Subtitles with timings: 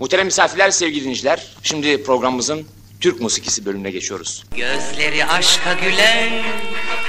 [0.00, 1.46] Muhterem misafirler, sevgili dinleyiciler.
[1.62, 2.66] Şimdi programımızın
[3.00, 4.44] Türk musikisi bölümüne geçiyoruz.
[4.56, 6.42] Gözleri aşka gülen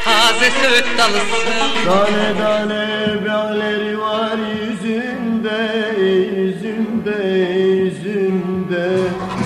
[0.03, 1.85] taze söğüt dalısın.
[1.85, 8.97] Tane tane bağları var yüzünde, yüzünde, yüzünde.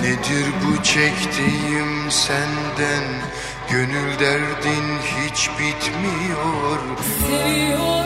[0.02, 3.04] Nedir bu çektiğim senden
[3.70, 6.78] Gönül derdin hiç bitmiyor
[7.28, 8.05] Seviyorum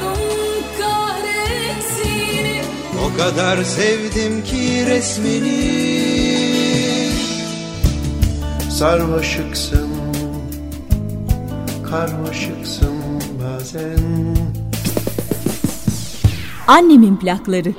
[3.15, 5.81] O kadar sevdim ki resmini
[8.71, 9.89] Sarmaşıksın,
[11.91, 12.95] karmaşıksın
[13.43, 14.37] bazen.
[16.67, 17.75] Annemin plakları.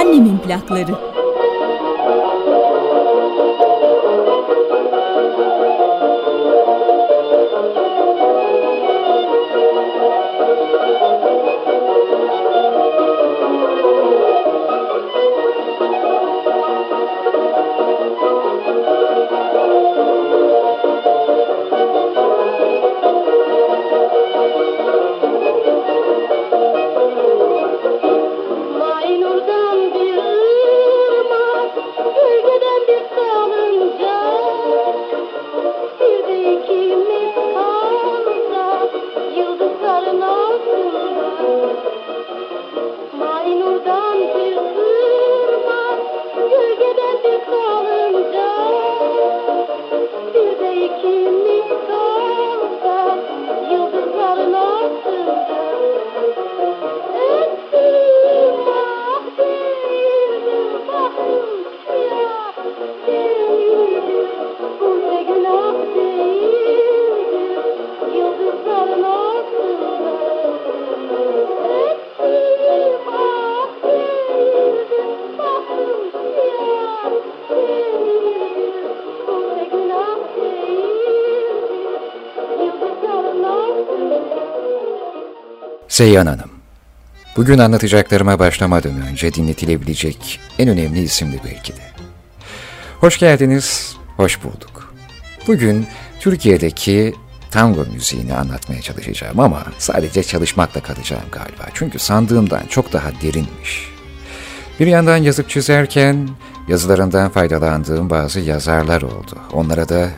[0.00, 1.09] Annemin plakları.
[86.00, 86.50] Seyyan Hanım.
[87.36, 91.82] Bugün anlatacaklarıma başlamadan önce dinletilebilecek en önemli isimdi belki de.
[93.00, 94.94] Hoş geldiniz, hoş bulduk.
[95.46, 95.86] Bugün
[96.20, 97.14] Türkiye'deki
[97.50, 101.66] tango müziğini anlatmaya çalışacağım ama sadece çalışmakla kalacağım galiba.
[101.74, 103.88] Çünkü sandığımdan çok daha derinmiş.
[104.80, 106.28] Bir yandan yazıp çizerken
[106.68, 109.38] yazılarından faydalandığım bazı yazarlar oldu.
[109.52, 110.10] Onlara da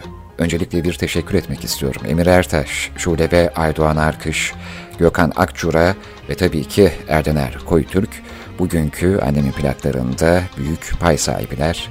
[0.43, 2.03] öncelikle bir teşekkür etmek istiyorum.
[2.09, 4.53] Emir Ertaş, Şule ve Aydoğan Arkış,
[4.99, 5.95] Gökhan Akçura
[6.29, 8.11] ve tabii ki Erdener Koytürk
[8.59, 11.91] bugünkü annemin plaklarında büyük pay sahibiler.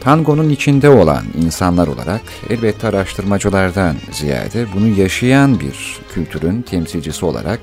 [0.00, 2.20] Tangonun içinde olan insanlar olarak
[2.50, 7.60] elbette araştırmacılardan ziyade bunu yaşayan bir kültürün temsilcisi olarak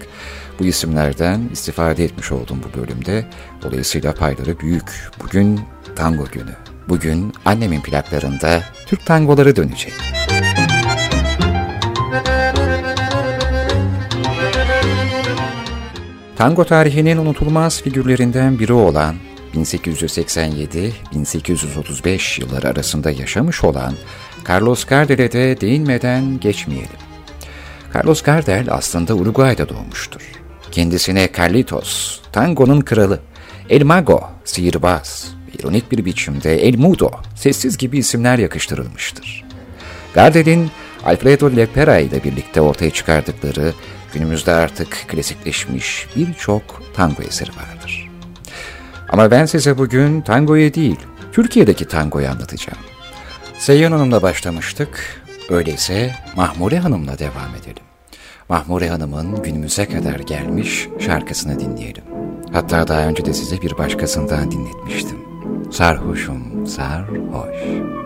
[0.59, 3.25] bu isimlerden istifade etmiş oldum bu bölümde.
[3.61, 5.09] Dolayısıyla payları büyük.
[5.23, 5.59] Bugün
[5.95, 6.55] tango günü.
[6.89, 9.93] Bugün annemin plaklarında Türk tangoları dönecek.
[16.43, 19.15] Tango tarihinin unutulmaz figürlerinden biri olan
[19.55, 23.93] 1887-1835 yılları arasında yaşamış olan
[24.49, 26.89] Carlos Gardel'e de değinmeden geçmeyelim.
[27.95, 30.21] Carlos Gardel aslında Uruguay'da doğmuştur.
[30.71, 33.19] Kendisine Carlitos, tangonun kralı,
[33.69, 39.43] El Mago, sihirbaz, ironik bir biçimde El Mudo, sessiz gibi isimler yakıştırılmıştır.
[40.13, 40.71] Gardel'in
[41.05, 43.73] Alfredo Lepera ile birlikte ortaya çıkardıkları
[44.13, 48.09] günümüzde artık klasikleşmiş birçok tango eseri vardır.
[49.09, 50.99] Ama ben size bugün tangoyu değil,
[51.31, 52.79] Türkiye'deki tangoyu anlatacağım.
[53.57, 57.83] Seyyan Hanım'la başlamıştık, öyleyse Mahmure Hanım'la devam edelim.
[58.49, 62.03] Mahmure Hanım'ın günümüze kadar gelmiş şarkısını dinleyelim.
[62.53, 65.17] Hatta daha önce de size bir başkasından dinletmiştim.
[65.71, 68.02] Sarhoşum, sarhoş.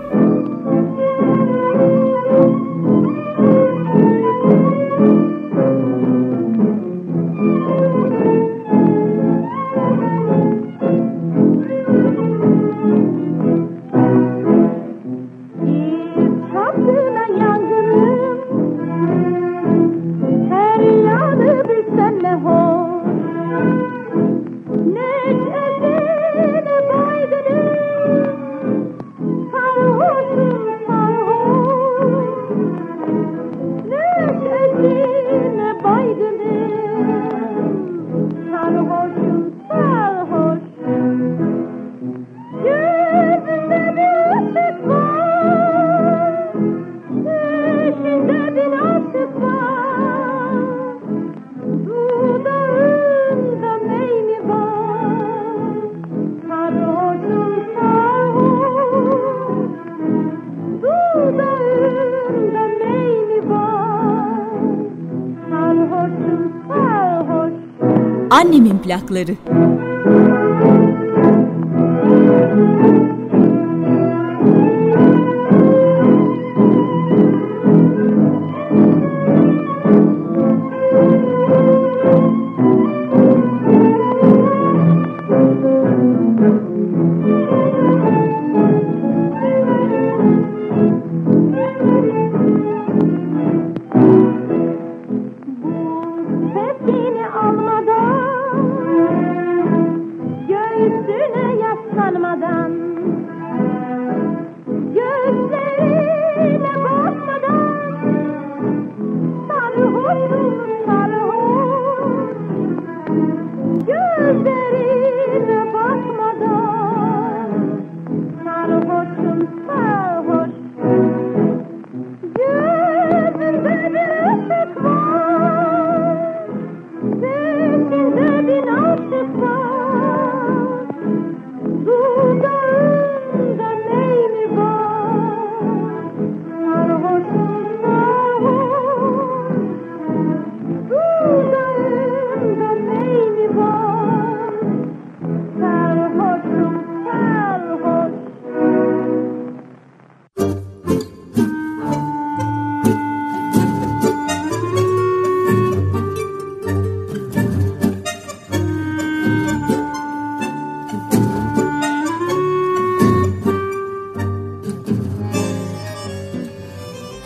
[68.94, 69.87] Annemin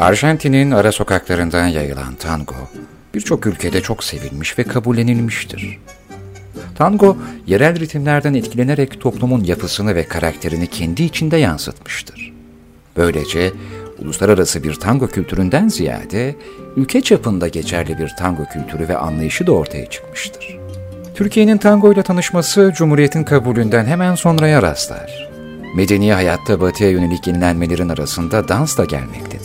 [0.01, 2.55] Arjantin'in ara sokaklarından yayılan tango,
[3.13, 5.79] birçok ülkede çok sevilmiş ve kabullenilmiştir.
[6.75, 7.17] Tango,
[7.47, 12.33] yerel ritimlerden etkilenerek toplumun yapısını ve karakterini kendi içinde yansıtmıştır.
[12.97, 13.51] Böylece
[13.99, 16.35] uluslararası bir tango kültüründen ziyade
[16.75, 20.57] ülke çapında geçerli bir tango kültürü ve anlayışı da ortaya çıkmıştır.
[21.15, 25.29] Türkiye'nin tango ile tanışması Cumhuriyet'in kabulünden hemen sonraya rastlar.
[25.75, 29.40] Medeni hayatta batıya yönelik yenilenmelerin arasında dans da gelmektedir.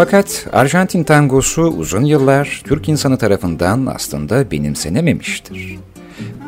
[0.00, 5.78] Fakat Arjantin tangosu uzun yıllar Türk insanı tarafından aslında benimsenememiştir.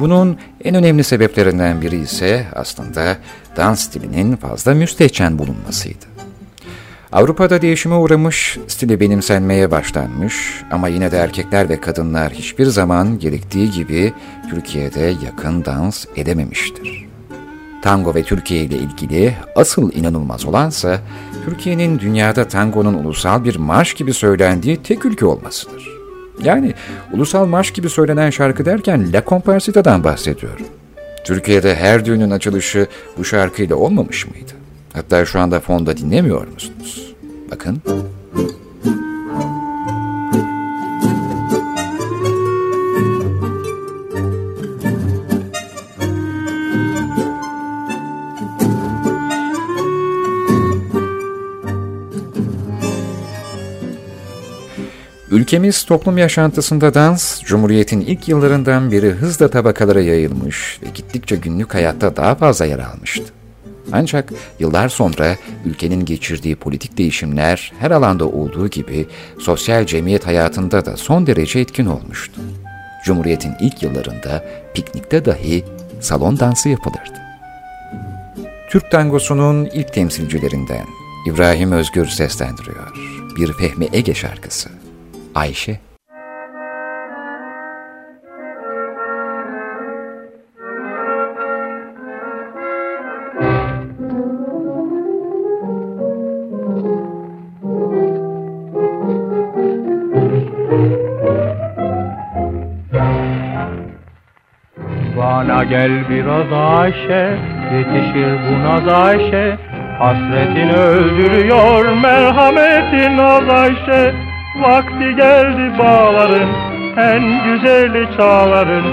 [0.00, 3.16] Bunun en önemli sebeplerinden biri ise aslında
[3.56, 6.04] dans stilinin fazla müstehcen bulunmasıydı.
[7.12, 13.70] Avrupa'da değişime uğramış, stili benimsenmeye başlanmış ama yine de erkekler ve kadınlar hiçbir zaman gerektiği
[13.70, 14.12] gibi
[14.50, 17.06] Türkiye'de yakın dans edememiştir.
[17.82, 21.00] Tango ve Türkiye ile ilgili asıl inanılmaz olansa
[21.44, 25.88] Türkiye'nin dünyada tangonun ulusal bir marş gibi söylendiği tek ülke olmasıdır.
[26.42, 26.74] Yani
[27.12, 30.66] ulusal marş gibi söylenen şarkı derken La Comparsita'dan bahsediyorum.
[31.24, 32.86] Türkiye'de her düğünün açılışı
[33.18, 34.52] bu şarkıyla olmamış mıydı?
[34.92, 37.14] Hatta şu anda fonda dinlemiyor musunuz?
[37.50, 37.82] Bakın.
[55.32, 62.16] Ülkemiz toplum yaşantısında dans, Cumhuriyet'in ilk yıllarından beri hızla tabakalara yayılmış ve gittikçe günlük hayatta
[62.16, 63.24] daha fazla yer almıştı.
[63.92, 69.06] Ancak yıllar sonra ülkenin geçirdiği politik değişimler her alanda olduğu gibi
[69.38, 72.40] sosyal cemiyet hayatında da son derece etkin olmuştu.
[73.04, 75.64] Cumhuriyet'in ilk yıllarında piknikte dahi
[76.00, 77.18] salon dansı yapılırdı.
[78.70, 80.86] Türk tangosunun ilk temsilcilerinden
[81.26, 82.92] İbrahim Özgür seslendiriyor.
[83.36, 84.81] Bir Fehmi Ege şarkısı.
[85.34, 85.78] Ayşe.
[105.16, 107.38] Bana gel biraz Ayşe,
[107.72, 109.58] yetişir bu naz Ayşe.
[109.98, 114.31] Hasretin öldürüyor, merhametin az Ayşe.
[114.54, 116.48] Vakti geldi bağların,
[116.96, 118.84] en güzeli çağların.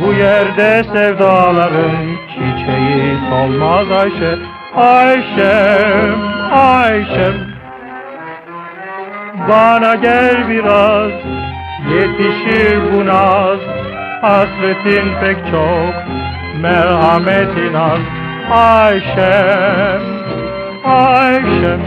[0.00, 4.38] Bu yerde sevdaların çiçeği solmaz Ayşe.
[4.76, 6.20] Ayşem,
[6.52, 7.34] Ayşem.
[9.48, 11.12] Bana gel biraz,
[11.92, 13.58] yetişir bu naz.
[14.22, 15.94] Hasretin pek çok,
[16.60, 18.00] merhametin az.
[18.50, 20.02] Ayşem,
[20.84, 21.80] Ayşem.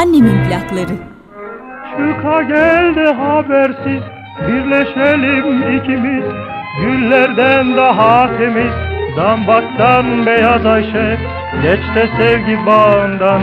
[0.00, 0.96] Annemin plakları.
[1.90, 4.02] Çıka geldi habersiz,
[4.48, 6.24] birleşelim ikimiz.
[6.80, 8.72] Güllerden daha temiz,
[9.16, 11.18] dambaktan beyaz Ayşe.
[11.62, 13.42] Geç de sevgi bağından,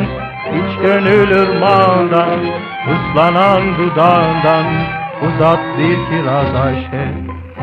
[0.53, 2.39] iç gönül ırmağından.
[2.93, 4.65] Islanan dudağından,
[5.27, 7.07] uzat bir kiraz Ayşe.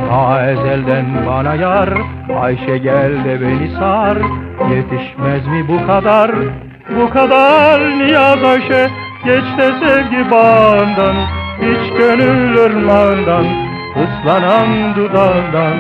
[0.09, 1.89] Ta ezelden bana yar,
[2.41, 4.19] Ayşe gel de beni sar.
[4.71, 6.31] Yetişmez mi bu kadar,
[6.91, 8.91] bu kadar niyaz Ayşe.
[9.25, 11.17] Geç de sevgi bağından,
[11.61, 13.47] iç gönül ırmağından,
[14.03, 15.79] ıslanan dudağından,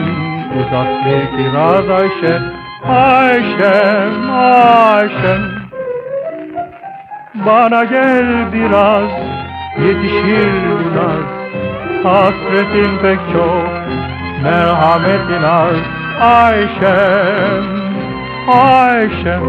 [0.59, 2.39] uzat bir kiraz Ayşe,
[2.89, 5.43] Ayşem, Ayşem.
[7.35, 9.11] Bana gel biraz,
[9.79, 11.25] yetişir biraz,
[12.05, 13.69] hasretin pek çok,
[14.43, 15.77] merhametin az,
[16.21, 17.74] Ayşem,
[18.49, 19.43] Ayşem.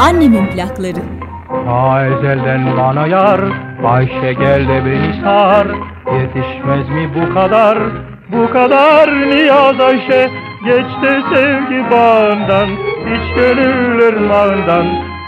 [0.00, 1.02] Annemin plakları.
[1.66, 3.40] Ta ezelden bana yar,
[3.84, 5.66] Ayşe gel de beni sar.
[6.20, 7.78] Yetişmez mi bu kadar,
[8.32, 10.30] bu kadar niyaz Ayşe.
[10.64, 12.68] Geç de sevgi bağından,
[13.14, 14.86] iç gönül ırmağından,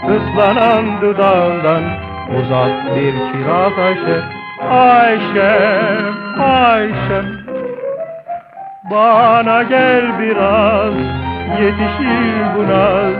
[0.09, 1.83] ıslanan dudağından,
[2.39, 4.21] uzat bir kiraz Ayşe.
[4.69, 7.25] Ayşem, Ayşem.
[8.91, 10.93] Bana gel biraz,
[11.61, 13.13] yetişir bu naz.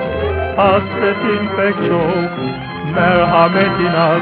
[0.57, 2.31] Hasretin pek çok,
[2.95, 4.21] merhametin az.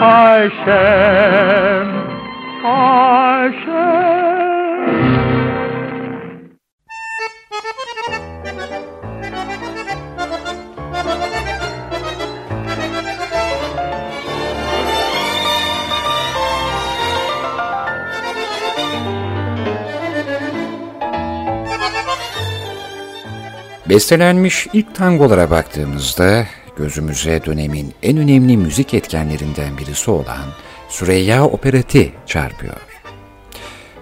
[0.00, 1.88] Ayşem,
[2.64, 4.47] Ayşem.
[23.88, 30.46] Bestelenmiş ilk tangolara baktığımızda gözümüze dönemin en önemli müzik etkenlerinden birisi olan
[30.88, 32.87] Süreyya Opereti çarpıyor.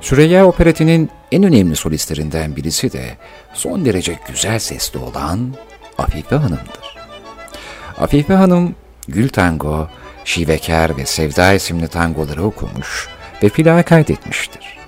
[0.01, 3.17] Süreyya Opereti'nin en önemli solistlerinden birisi de
[3.55, 5.55] son derece güzel sesli olan
[5.99, 6.97] Afife Hanım'dır.
[7.99, 8.75] Afife Hanım,
[9.09, 9.89] Gül Tango,
[10.25, 13.09] Şivekar ve Sevda isimli tangoları okumuş
[13.43, 14.79] ve plağa kaydetmiştir.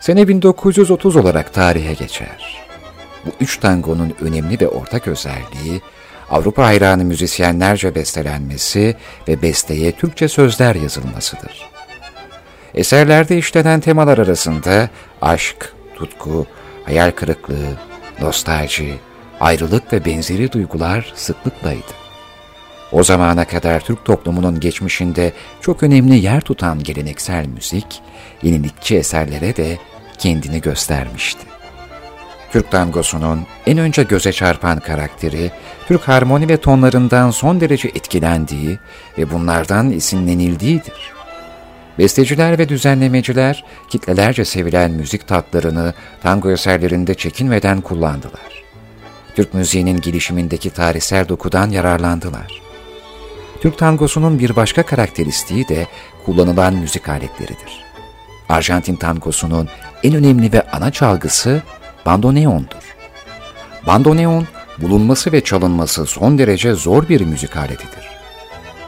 [0.00, 2.58] Sene 1930 olarak tarihe geçer.
[3.26, 5.80] Bu üç tangonun önemli ve ortak özelliği,
[6.30, 8.96] Avrupa hayranı müzisyenlerce bestelenmesi
[9.28, 11.77] ve besteye Türkçe sözler yazılmasıdır.
[12.78, 14.88] Eserlerde işlenen temalar arasında
[15.22, 16.46] aşk, tutku,
[16.84, 17.76] hayal kırıklığı,
[18.20, 18.94] nostalji,
[19.40, 21.92] ayrılık ve benzeri duygular sıklıklaydı.
[22.92, 28.02] O zamana kadar Türk toplumunun geçmişinde çok önemli yer tutan geleneksel müzik,
[28.42, 29.78] yenilikçi eserlere de
[30.18, 31.46] kendini göstermişti.
[32.52, 35.50] Türk tangosunun en önce göze çarpan karakteri,
[35.88, 38.78] Türk harmoni ve tonlarından son derece etkilendiği
[39.18, 41.17] ve bunlardan esinlenildiğidir.
[41.98, 48.64] Besteciler ve düzenlemeciler kitlelerce sevilen müzik tatlarını tango eserlerinde çekinmeden kullandılar.
[49.36, 52.62] Türk müziğinin gelişimindeki tarihsel dokudan yararlandılar.
[53.60, 55.86] Türk tangosunun bir başka karakteristiği de
[56.24, 57.84] kullanılan müzik aletleridir.
[58.48, 59.68] Arjantin tangosunun
[60.02, 61.62] en önemli ve ana çalgısı
[62.06, 62.96] bandoneondur.
[63.86, 64.46] Bandoneon,
[64.78, 68.08] bulunması ve çalınması son derece zor bir müzik aletidir.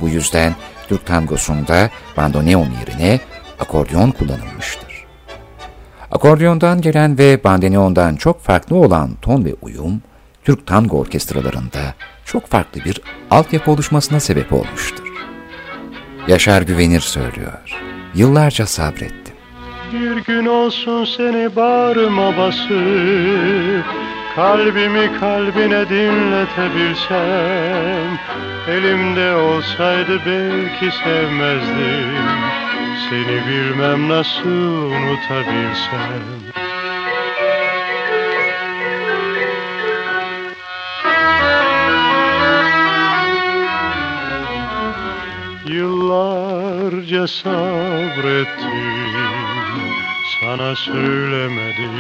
[0.01, 0.55] Bu yüzden
[0.91, 3.21] Türk tangosunda bandoneon yerine
[3.61, 5.05] akordeon kullanılmıştır.
[6.11, 10.03] Akordeondan gelen ve bandoneondan çok farklı olan ton ve uyum,
[10.45, 11.95] Türk tango orkestralarında
[12.25, 15.09] çok farklı bir altyapı oluşmasına sebep olmuştur.
[16.29, 17.81] Yaşar Güvenir söylüyor.
[18.15, 19.35] Yıllarca sabrettim.
[19.93, 23.85] Bir gün olsun seni bağrıma basıp
[24.35, 28.19] Kalbimi kalbine dinletebilsem
[28.69, 32.15] Elimde olsaydı belki sevmezdim.
[33.11, 36.23] Seni bilmem nasıl unutabilsem.
[45.67, 48.81] Yıllarca sabrettim
[50.41, 51.91] Sana söylemedim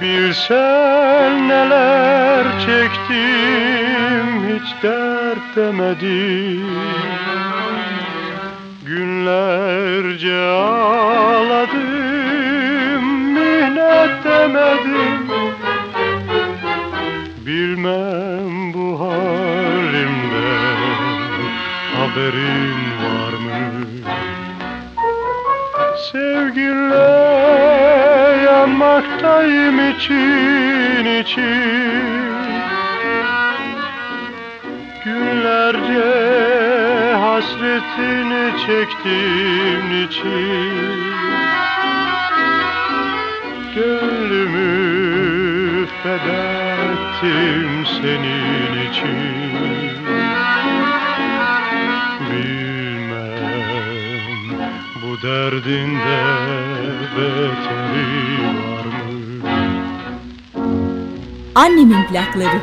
[0.00, 6.66] Bilsen neler çektim hiç dert demedim
[8.86, 11.84] Günlerce ağladım
[13.34, 15.28] minnet demedim
[17.46, 20.32] Bilmem bu halimden
[21.96, 22.72] haberin
[23.02, 23.86] var mı?
[26.12, 27.71] Sevginle
[28.92, 32.02] yanmaktayım için için.
[35.04, 36.12] Günlerce
[37.20, 41.02] hasretini çektim için
[43.74, 44.66] Gönlümü
[46.02, 46.42] feda
[46.92, 49.52] ettim senin için.
[52.30, 53.42] Bilmem
[55.02, 56.22] bu derdinde
[57.16, 58.81] beteri var?
[61.54, 62.60] Annemin plakları.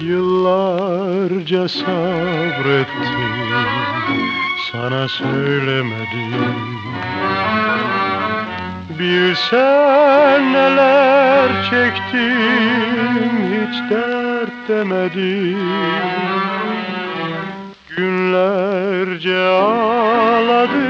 [0.00, 3.12] Yıllarca sabrettim
[4.70, 6.34] Sana söylemedim.
[8.98, 15.58] Bilsen neler çektim Hiç dert demedim.
[17.96, 20.82] Günlerce ağladım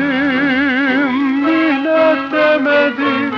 [1.45, 3.33] Minnet demedim.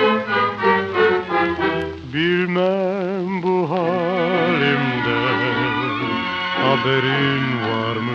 [2.14, 5.04] Bilmem bu halimden
[6.62, 8.13] haberin var mı?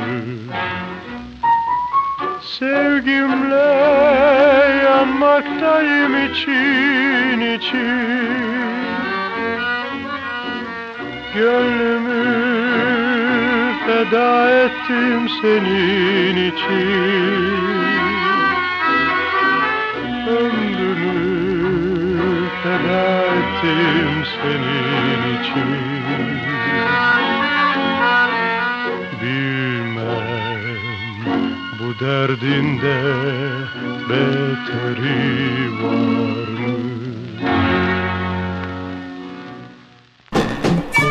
[2.59, 3.55] Sevgimle
[4.83, 8.39] yanmaktayım için için.
[11.35, 12.19] Gönlümü
[13.85, 17.49] feda ettim senin için.
[20.27, 21.29] Ömrümü
[22.63, 25.98] feda ettim senin için
[31.89, 32.97] bu derdinde
[34.09, 36.75] beteri var mı?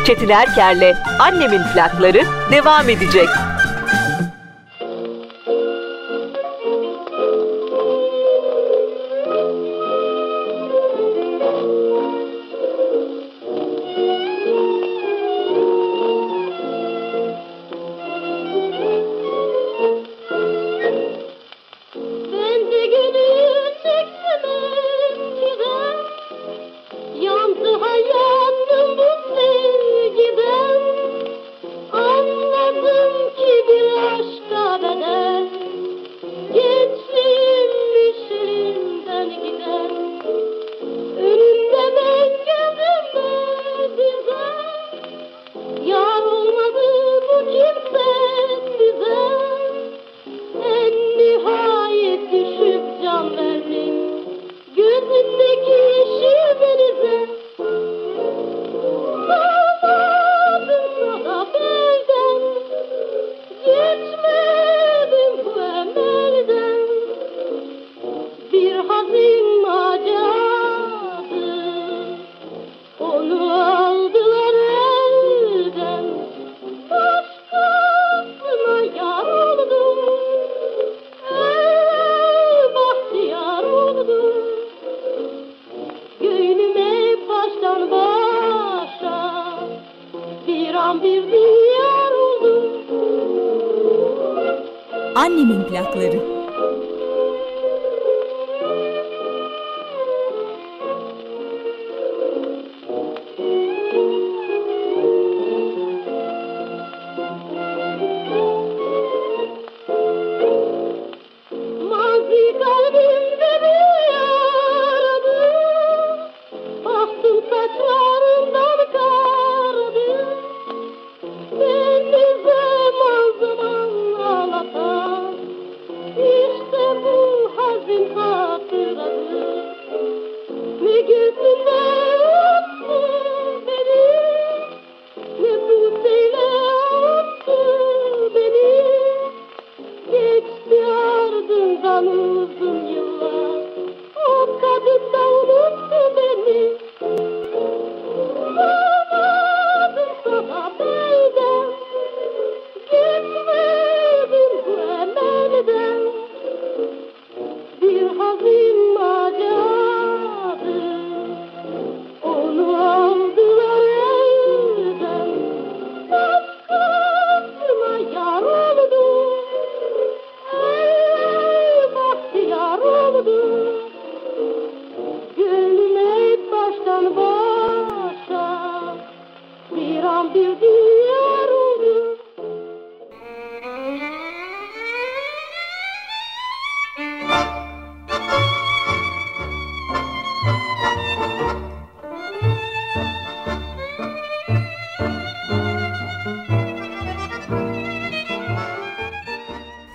[0.05, 3.27] Çetin Erker'le Annemin plakları devam edecek.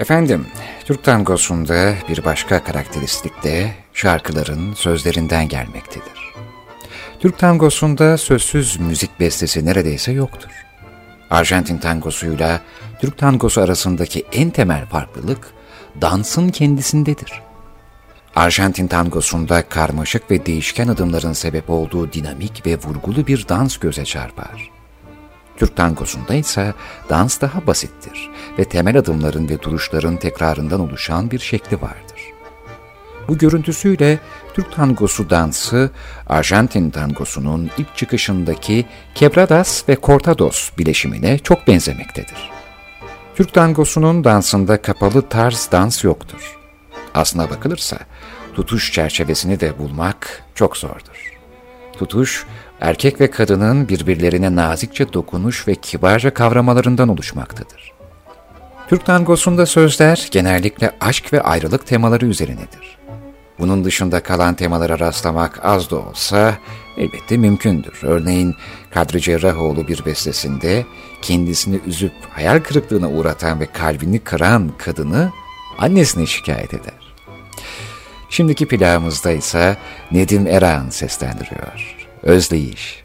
[0.05, 0.47] Efendim,
[0.85, 6.33] Türk tangosunda bir başka karakteristik de şarkıların sözlerinden gelmektedir.
[7.21, 10.51] Türk tangosunda sözsüz müzik bestesi neredeyse yoktur.
[11.31, 12.61] Arjantin tangosuyla
[13.01, 15.55] Türk tangosu arasındaki en temel farklılık
[16.01, 17.43] dansın kendisindedir.
[18.37, 24.74] Arjantin tangosunda karmaşık ve değişken adımların sebep olduğu dinamik ve vurgulu bir dans göze çarpar.
[25.57, 26.75] Türk tangosunda ise
[27.09, 32.35] dans daha basittir ve temel adımların ve duruşların tekrarından oluşan bir şekli vardır.
[33.29, 34.19] Bu görüntüsüyle
[34.55, 35.91] Türk tangosu dansı,
[36.27, 38.87] Arjantin tangosunun ilk çıkışındaki
[39.19, 42.51] quebradas ve cortados bileşimine çok benzemektedir.
[43.35, 46.59] Türk tangosunun dansında kapalı tarz dans yoktur.
[47.15, 47.99] Aslına bakılırsa
[48.55, 51.35] tutuş çerçevesini de bulmak çok zordur.
[51.93, 52.47] Tutuş,
[52.85, 57.93] erkek ve kadının birbirlerine nazikçe dokunuş ve kibarca kavramalarından oluşmaktadır.
[58.89, 62.99] Türk tangosunda sözler genellikle aşk ve ayrılık temaları üzerinedir.
[63.59, 66.55] Bunun dışında kalan temalara rastlamak az da olsa
[66.97, 68.01] elbette mümkündür.
[68.03, 68.55] Örneğin
[68.91, 70.87] Kadri Cerrahoğlu bir bestesinde
[71.23, 75.33] kendisini üzüp hayal kırıklığına uğratan ve kalbini kıran kadını
[75.79, 77.15] annesine şikayet eder.
[78.31, 79.77] Şimdiki plağımızda ise
[80.13, 82.04] Nedim Erağan seslendiriyor.
[82.25, 83.05] Özleyiş.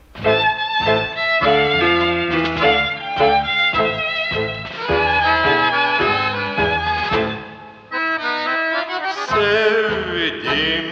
[9.29, 10.85] Sevdim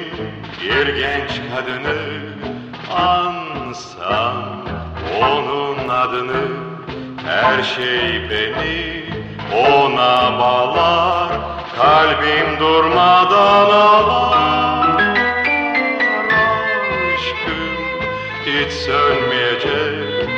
[0.62, 1.96] bir genç kadını
[2.98, 4.66] Ansam
[5.22, 6.48] onun adını
[7.26, 9.04] Her şey beni
[9.54, 11.32] ona bağlar
[11.76, 14.87] Kalbim durmadan ağlar
[18.48, 20.30] hiç sönmeyecek.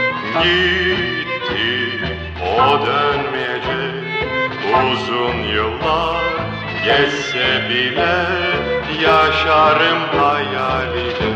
[0.43, 1.89] Gitti
[2.59, 3.99] o dönmeyecek.
[4.91, 6.21] Uzun yıllar
[6.85, 8.25] geçse bile
[9.01, 11.35] Yaşarım hayaliyle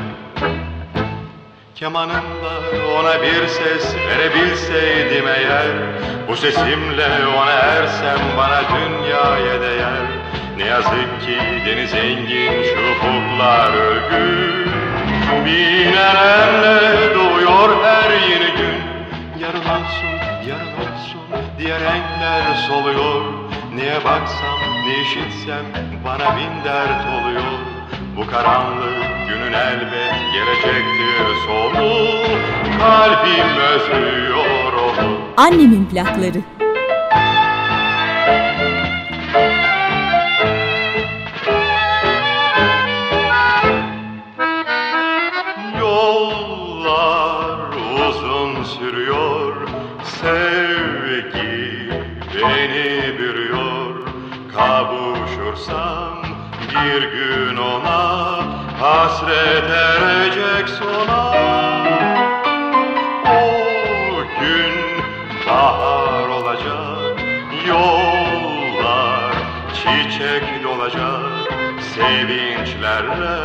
[1.75, 2.55] Kemanımla
[2.99, 5.67] ona bir ses verebilseydim eğer
[6.29, 7.07] Bu sesimle
[7.37, 10.07] ona ersem bana dünyaya değer.
[10.57, 14.82] Ne yazık ki deniz engin şu ufuklar ölgün
[15.45, 18.79] Bin elemle doğuyor her yeni gün.
[19.41, 20.15] Yarın olsun,
[20.49, 21.21] yarın olsun
[21.59, 23.21] diye renkler soluyor.
[23.75, 25.65] Niye baksam, ne işitsem
[26.05, 27.53] bana bin dert oluyor.
[28.17, 32.07] Bu karanlık günün elbet gelecektir sonu
[32.79, 35.17] Kalbim özlüyor onu.
[35.37, 36.62] Annemin plakları.
[52.49, 54.07] Beni bürüyor
[54.55, 56.23] Kavuşursam
[56.69, 58.37] bir gün ona
[58.79, 61.31] Hasret erecek sona
[63.25, 64.73] O gün
[65.47, 67.21] bahar olacak
[67.67, 69.33] Yollar
[69.73, 71.53] çiçek dolacak
[71.95, 73.39] Sevinçlerle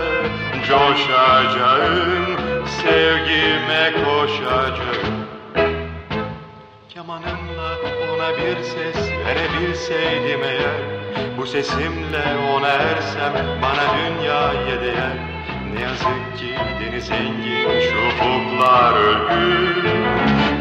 [0.68, 5.07] coşacağım Sevgime koşacağım
[7.08, 7.76] Kemanımla
[8.14, 10.80] ona bir ses verebilseydim eğer
[11.38, 12.24] Bu sesimle
[12.56, 15.16] ona ersem bana dünyaya değer
[15.74, 20.04] Ne yazık ki deniz engin şu ufuklar ölgün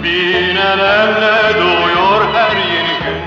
[0.04, 3.22] Bin elemle doğuyor her yeni gün.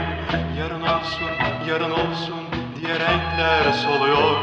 [0.60, 1.30] Yarın olsun,
[1.68, 2.44] yarın olsun
[2.80, 4.36] diye renkler soluyor.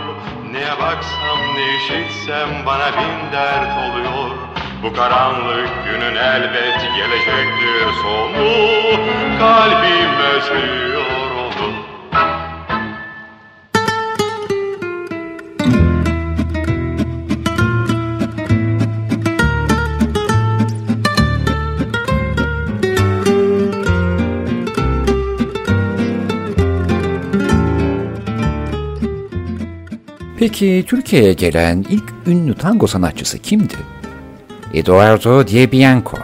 [0.52, 4.48] Neye baksam ne işitsem bana bin dert oluyor
[4.84, 8.48] Bu karanlık günün elbet gelecektir sonu
[9.40, 11.74] Kalbim özlüyor onu
[30.40, 33.97] Peki Türkiye'ye gelen ilk ünlü tango sanatçısı kimdi?
[34.74, 36.18] Eduardo Di Bianco.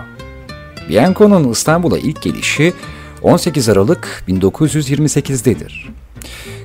[0.90, 2.74] Bianco'nun İstanbul'a ilk gelişi
[3.22, 5.90] 18 Aralık 1928'dedir.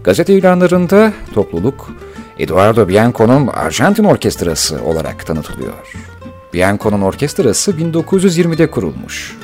[0.04, 1.90] Gazete ilanlarında topluluk
[2.38, 5.92] Eduardo Bianco'nun Arjantin Orkestrası olarak tanıtılıyor.
[6.54, 9.36] Bianco'nun orkestrası 1920'de kurulmuş.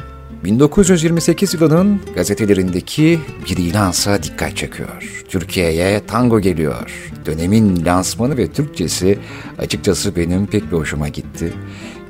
[0.45, 3.21] 1928 yılının gazetelerindeki
[3.51, 5.25] bir ilansa dikkat çekiyor.
[5.29, 7.13] Türkiye'ye tango geliyor.
[7.27, 9.19] Dönemin lansmanı ve Türkçesi
[9.59, 11.53] açıkçası benim pek bir hoşuma gitti.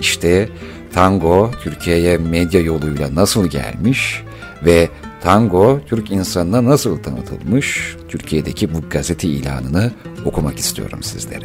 [0.05, 0.49] İşte
[0.93, 4.23] tango Türkiye'ye medya yoluyla nasıl gelmiş
[4.64, 4.88] ve
[5.23, 9.90] tango Türk insanına nasıl tanıtılmış Türkiye'deki bu gazete ilanını
[10.25, 11.45] okumak istiyorum sizlere.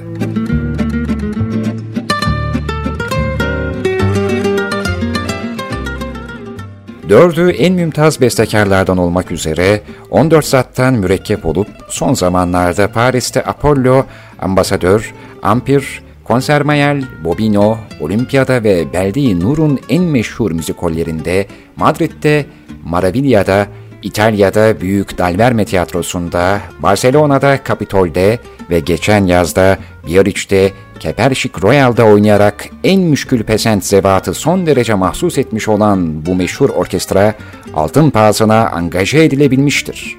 [7.10, 14.06] Dördü en mümtaz bestekarlardan olmak üzere 14 zattan mürekkep olup son zamanlarda Paris'te Apollo,
[14.40, 22.46] Ambasadör, Ampir, Konsermayel, Bobino, Olimpiyada ve Belde-i Nur'un en meşhur müzikollerinde, Madrid'de,
[22.86, 23.68] Maraviglia'da,
[24.04, 28.40] İtalya'da Büyük Dalverme Tiyatrosu'nda, Barcelona'da Capitol'de
[28.70, 35.68] ve geçen yazda Biarritz'te Keperşik Royal'da oynayarak en müşkül pesent zebatı son derece mahsus etmiş
[35.68, 37.34] olan bu meşhur orkestra
[37.74, 40.19] altın pahasına angaje edilebilmiştir.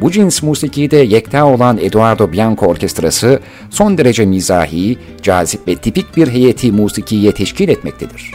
[0.00, 6.28] Bu cins musikide yekta olan Eduardo Bianco Orkestrası son derece mizahi, cazip ve tipik bir
[6.28, 8.32] heyeti musikiye teşkil etmektedir.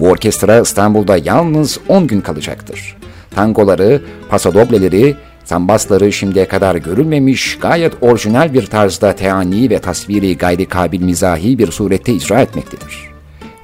[0.00, 2.96] Bu orkestra İstanbul'da yalnız 10 gün kalacaktır.
[3.30, 11.02] Tangoları, pasadobleleri, Sambasları şimdiye kadar görülmemiş, gayet orijinal bir tarzda teani ve tasviri gayri kabil
[11.02, 13.10] mizahi bir surette icra etmektedir.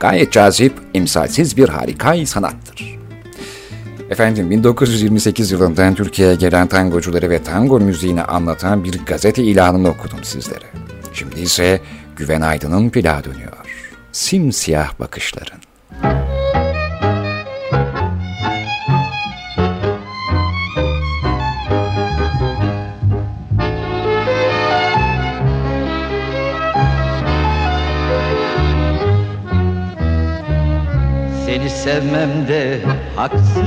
[0.01, 2.99] Gayet cazip, emsalsiz bir harikay sanattır.
[4.11, 10.65] Efendim 1928 yılından Türkiye'ye gelen tangocuları ve tango müziğini anlatan bir gazete ilanını okudum sizlere.
[11.13, 11.81] Şimdi ise
[12.17, 13.53] Güven Aydın'ın plağı dönüyor.
[14.13, 15.59] Simsiyah bakışların.
[31.47, 32.81] Seni sevmem de
[33.17, 33.65] haksız.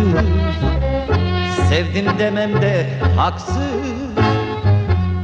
[1.69, 2.85] Sevdim demem de
[3.17, 3.57] haksız.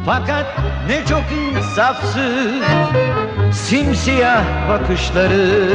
[0.06, 0.46] Fakat
[0.88, 2.64] ne çok insafsız.
[3.52, 5.70] Simsiyah bakışları.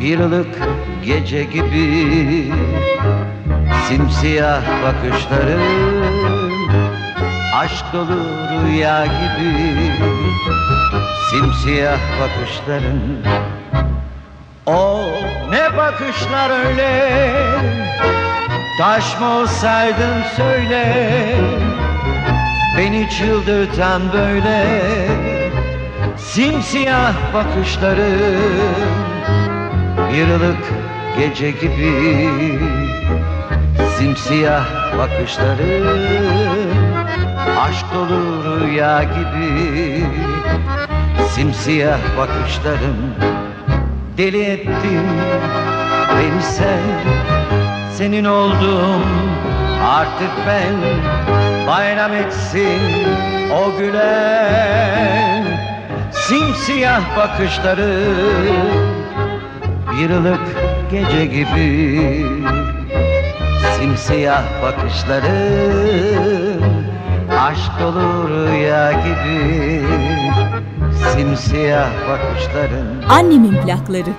[0.00, 0.58] Bir ılık
[1.04, 2.52] gece gibi.
[3.88, 5.58] Simsiyah bakışları.
[7.56, 8.18] Aşk dolu
[8.66, 9.92] rüya gibi.
[11.30, 13.00] Simsiyah bakışların
[14.66, 15.06] o
[15.50, 17.12] ne bakışlar öyle?
[18.78, 20.94] Taş mı olsaydın söyle.
[22.78, 24.82] Beni çıldırtan böyle.
[26.16, 28.18] Simsiyah bakışları.
[30.12, 30.64] Bir ılık
[31.18, 32.28] gece gibi.
[33.98, 34.64] Simsiyah
[34.98, 35.94] bakışları.
[37.60, 40.04] Aşk dolu rüya gibi.
[41.28, 43.29] Simsiyah bakışların
[44.16, 45.06] Deli ettin.
[46.16, 46.80] Beni sen
[47.94, 49.02] Senin oldum
[49.84, 50.74] artık ben
[51.66, 52.80] Bayram etsin
[53.52, 55.44] o gülen
[56.12, 58.00] Simsiyah bakışları
[59.92, 60.40] Bir ılık
[60.90, 62.26] gece gibi.
[63.78, 65.60] Simsiyah bakışları
[67.40, 69.82] Aşk dolu rüya gibi
[71.08, 74.10] simsiyah bakışların Annemin plakları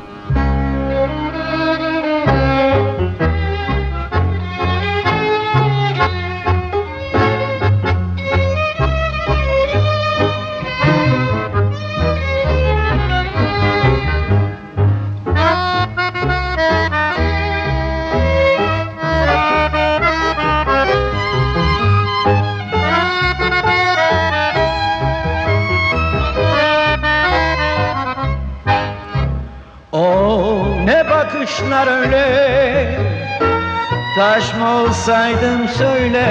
[35.77, 36.25] söyle.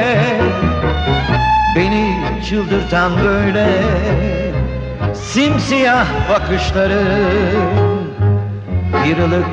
[1.77, 2.17] Beni
[2.49, 3.69] çıldırtan böyle
[5.15, 7.05] Simsiyah bakışları
[9.05, 9.47] Bir ılık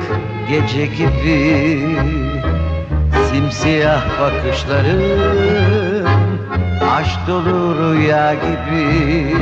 [0.48, 1.80] gece gibi
[3.30, 5.00] Simsiyah bakışları
[6.96, 9.36] Aşk dolu rüya gibi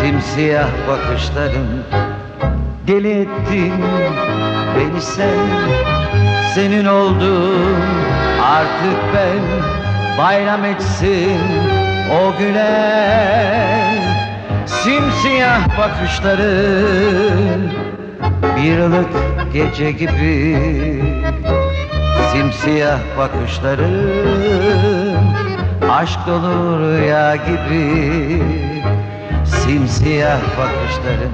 [0.00, 1.66] Simsiyah bakışların
[2.86, 3.72] Deli ettin
[4.76, 5.38] beni sen
[6.54, 8.01] Senin oldum
[8.62, 9.42] artık ben
[10.18, 11.40] Bayram etsin
[12.10, 14.02] o gülen
[14.66, 17.60] Simsiyah bakışların
[18.56, 19.08] Bir ılık
[19.52, 20.56] gece gibi.
[22.32, 23.92] Simsiyah bakışların
[25.90, 28.42] Aşk dolu rüya gibi.
[29.44, 31.32] Simsiyah bakışların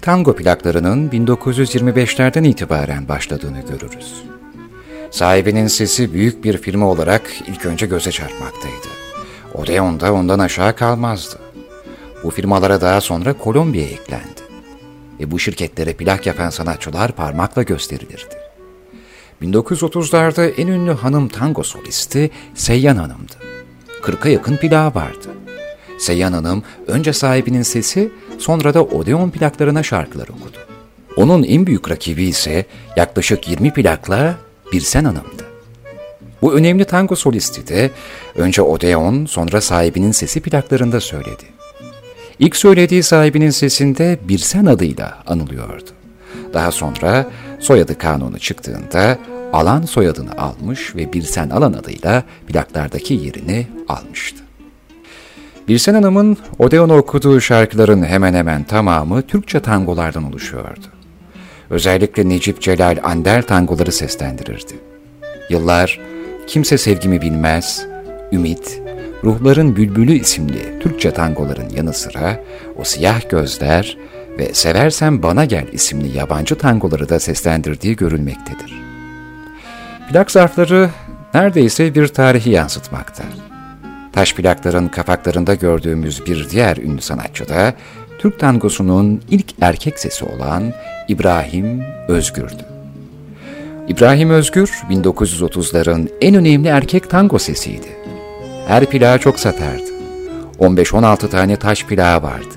[0.00, 4.22] İlk tango plaklarının 1925'lerden itibaren başladığını görürüz.
[5.10, 8.88] Sahibinin sesi büyük bir firma olarak ilk önce göze çarpmaktaydı.
[9.54, 11.38] Odeon da ondan aşağı kalmazdı.
[12.24, 14.40] Bu firmalara daha sonra Kolombiya eklendi.
[15.20, 18.34] Ve bu şirketlere plak yapan sanatçılar parmakla gösterilirdi.
[19.42, 23.34] 1930'larda en ünlü hanım tango solisti Seyyan Hanım'dı.
[24.02, 25.28] 40'a yakın plağı vardı.
[25.98, 30.58] Seyyan Hanım önce sahibinin sesi sonra da Odeon plaklarına şarkılar okudu.
[31.16, 32.64] Onun en büyük rakibi ise
[32.96, 34.34] yaklaşık 20 plakla
[34.72, 35.44] Birsen Hanım'dı.
[36.42, 37.90] Bu önemli tango solisti de
[38.34, 41.44] önce Odeon sonra sahibinin sesi plaklarında söyledi.
[42.38, 45.90] İlk söylediği sahibinin sesinde Birsen adıyla anılıyordu.
[46.54, 49.18] Daha sonra soyadı kanunu çıktığında
[49.52, 54.39] Alan soyadını almış ve Birsen Alan adıyla plaklardaki yerini almıştı.
[55.70, 60.86] Birsen Hanım'ın Odeon'a okuduğu şarkıların hemen hemen tamamı Türkçe tangolardan oluşuyordu.
[61.70, 64.74] Özellikle Necip Celal Ander tangoları seslendirirdi.
[65.50, 66.00] Yıllar
[66.46, 67.86] Kimse Sevgimi Bilmez,
[68.32, 68.82] Ümit,
[69.24, 72.40] Ruhların Bülbülü isimli Türkçe tangoların yanı sıra
[72.78, 73.96] O Siyah Gözler
[74.38, 78.82] ve Seversen Bana Gel isimli yabancı tangoları da seslendirdiği görülmektedir.
[80.12, 80.90] Plak zarfları
[81.34, 83.24] neredeyse bir tarihi yansıtmakta.
[84.12, 87.74] Taş plakların kapaklarında gördüğümüz bir diğer ünlü sanatçı da
[88.18, 90.72] Türk tangosunun ilk erkek sesi olan
[91.08, 92.64] İbrahim Özgür'dü.
[93.88, 97.96] İbrahim Özgür 1930'ların en önemli erkek tango sesiydi.
[98.68, 99.90] Her plağı çok satardı.
[100.58, 102.54] 15-16 tane taş plağı vardı.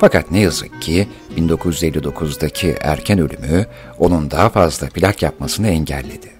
[0.00, 3.66] Fakat ne yazık ki 1959'daki erken ölümü
[3.98, 6.33] onun daha fazla plak yapmasını engelledi.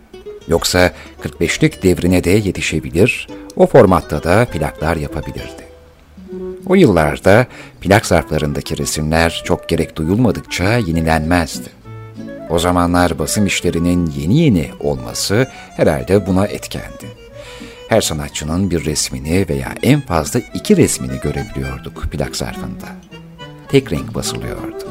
[0.49, 5.65] Yoksa 45'lik devrine de yetişebilir, o formatta da plaklar yapabilirdi.
[6.67, 7.47] O yıllarda
[7.81, 11.69] plak zarflarındaki resimler çok gerek duyulmadıkça yenilenmezdi.
[12.51, 15.47] O zamanlar basım işlerinin yeni yeni olması
[15.77, 17.25] herhalde buna etkendi.
[17.89, 22.87] Her sanatçının bir resmini veya en fazla iki resmini görebiliyorduk plak zarfında.
[23.69, 24.85] Tek renk basılıyordu.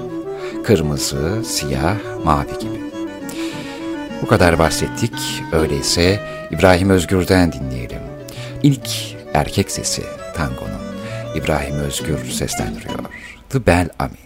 [0.64, 2.83] Kırmızı, siyah, mavi gibi.
[4.24, 5.14] Bu kadar bahsettik,
[5.52, 6.20] öyleyse
[6.52, 8.00] İbrahim Özgür'den dinleyelim.
[8.64, 8.90] İlk
[9.34, 10.04] erkek sesi
[10.36, 10.82] tangonun
[11.36, 13.00] İbrahim Özgür seslendiriyor.
[13.50, 14.23] The Bel Ami.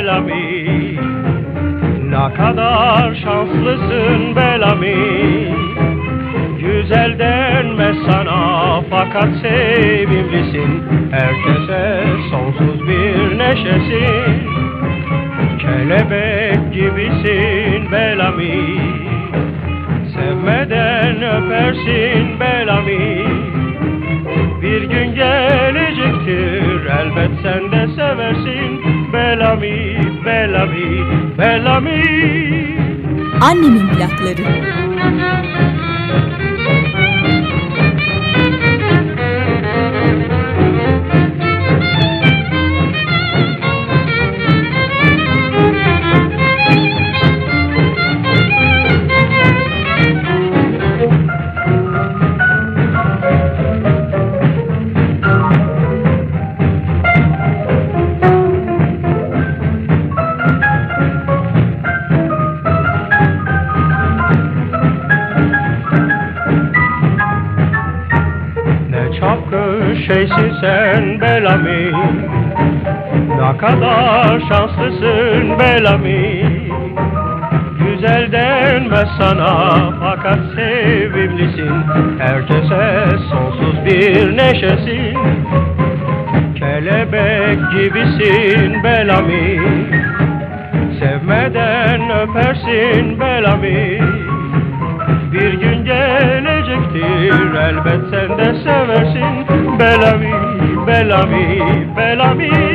[0.00, 0.98] Belami
[2.10, 4.96] Ne kadar şanslısın Belami
[6.60, 10.84] Güzel denmez sana fakat sevimlisin.
[11.10, 14.48] Herkese sonsuz bir neşesin
[15.58, 18.80] Kelebek gibisin Belami
[20.14, 23.24] Sevmeden öpersin Belami
[24.62, 29.76] Bir gün gelecektir elbet sen de seversin Belami
[30.24, 30.88] Bellamy,
[31.38, 32.02] Bellamy.
[33.40, 34.44] Annemin plakları.
[71.20, 71.92] Bellamy.
[73.28, 76.44] Ne kadar şanslısın Bellamy.
[77.78, 81.72] Güzel denmez sana fakat sevimlisin.
[82.18, 85.18] Herkese sonsuz bir neşesin
[86.58, 89.60] Kelebek gibisin Bellamy.
[90.98, 94.00] Sevmeden öpersin Bellamy.
[95.32, 99.46] Bir gün gelecektir elbet sen de seversin
[99.78, 100.19] Bellamy,
[101.00, 102.69] Bellamy, Bellamy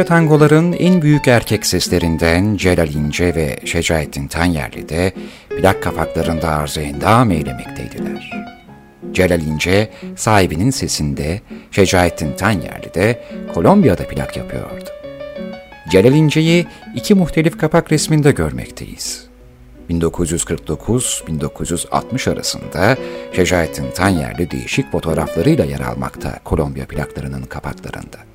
[0.00, 5.12] Türkçe tangoların en büyük erkek seslerinden Celal İnce ve Şecaettin Tanyerli de
[5.48, 8.30] plak kapaklarında arzu endam eylemekteydiler.
[9.12, 11.40] Celal İnce sahibinin sesinde,
[11.70, 13.24] Şecaettin Tanyerli de
[13.54, 14.90] Kolombiya'da plak yapıyordu.
[15.90, 19.24] Celal İnce'yi iki muhtelif kapak resminde görmekteyiz.
[19.90, 22.96] 1949-1960 arasında
[23.32, 28.29] Şecaettin Tanyerli değişik fotoğraflarıyla yer almakta Kolombiya plaklarının kapaklarında.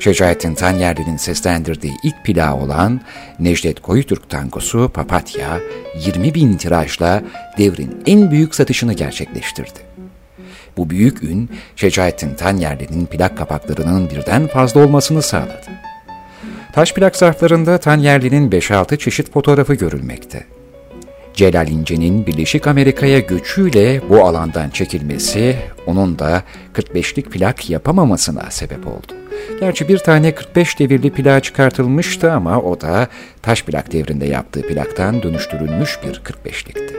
[0.00, 3.00] Şecaettin Tanyerli'nin seslendirdiği ilk plağı olan
[3.38, 5.60] Necdet Koyutürk tangosu Papatya
[6.04, 7.22] 20 bin tirajla
[7.58, 9.78] devrin en büyük satışını gerçekleştirdi.
[10.76, 15.66] Bu büyük ün Şecaettin Tanyerli'nin plak kapaklarının birden fazla olmasını sağladı.
[16.72, 20.46] Taş plak zarflarında Tanyerli'nin 5-6 çeşit fotoğrafı görülmekte.
[21.34, 25.56] Celal İnce'nin Birleşik Amerika'ya göçüyle bu alandan çekilmesi
[25.86, 26.42] onun da
[26.74, 29.12] 45'lik plak yapamamasına sebep oldu.
[29.60, 33.08] Gerçi bir tane 45 devirli plak çıkartılmıştı ama o da
[33.42, 36.90] taş plak devrinde yaptığı plaktan dönüştürülmüş bir 45'likti.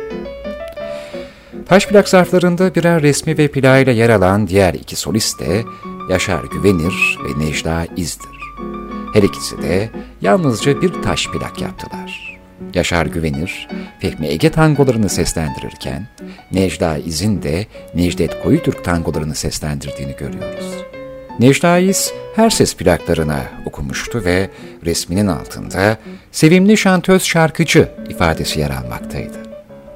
[1.65, 5.63] Taş plak zarflarında birer resmi ve plağıyla yer alan diğer iki solist de
[6.09, 8.41] Yaşar Güvenir ve Necla İz'dir.
[9.13, 9.89] Her ikisi de
[10.21, 12.30] yalnızca bir taş plak yaptılar.
[12.73, 13.67] Yaşar Güvenir,
[13.99, 16.07] Fehmi Ege tangolarını seslendirirken,
[16.51, 20.65] Necla İz'in de Necdet Koyutürk tangolarını seslendirdiğini görüyoruz.
[21.39, 24.49] Necla İz her ses plaklarına okumuştu ve
[24.85, 25.97] resminin altında
[26.31, 29.37] sevimli şantöz şarkıcı ifadesi yer almaktaydı.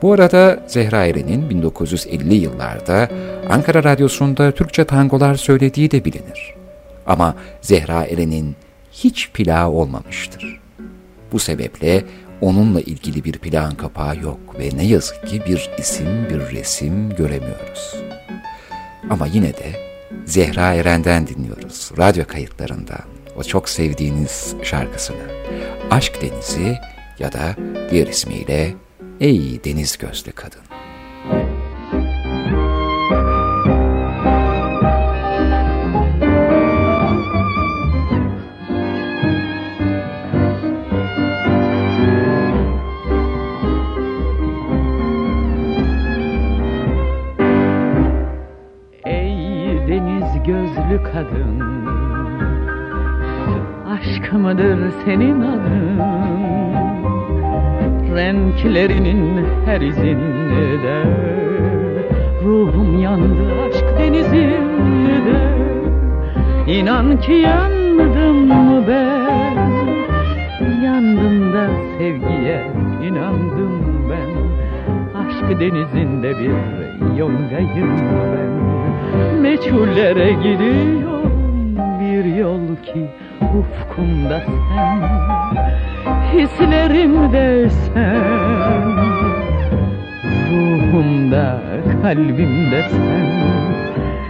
[0.01, 3.09] Bu arada Zehra Eren'in 1950'li yıllarda
[3.49, 6.55] Ankara Radyosu'nda Türkçe tangolar söylediği de bilinir.
[7.07, 8.55] Ama Zehra Eren'in
[8.91, 10.59] hiç plağı olmamıştır.
[11.32, 12.03] Bu sebeple
[12.41, 17.95] onunla ilgili bir plan kapağı yok ve ne yazık ki bir isim, bir resim göremiyoruz.
[19.09, 23.05] Ama yine de Zehra Eren'den dinliyoruz radyo kayıtlarından
[23.38, 25.25] o çok sevdiğiniz şarkısını.
[25.91, 26.77] Aşk Denizi
[27.19, 27.55] ya da
[27.91, 28.73] diğer ismiyle
[29.19, 30.61] Ey Deniz Gözlü Kadın.
[50.95, 51.85] Gözlü kadın.
[53.89, 55.99] Aşk mıdır senin adın.
[58.15, 61.03] Renklerinin her izinde
[62.43, 65.55] Ruhum yandı aşk denizinde.
[66.67, 68.49] İnan ki yandım
[68.87, 69.57] ben?
[70.61, 72.71] Ufkunda sevgiye
[73.03, 74.29] inandım ben.
[75.19, 78.84] Aşk denizinde bir yongayım ben
[79.41, 83.05] Meçhullere gidiyorum bir yol ki
[83.41, 85.01] ufkumda sen
[86.33, 88.85] Hislerimde sen
[90.51, 91.61] Ruhumda
[92.01, 93.25] kalbimde sen.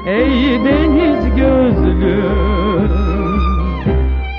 [0.07, 2.26] Ey deniz gözlüm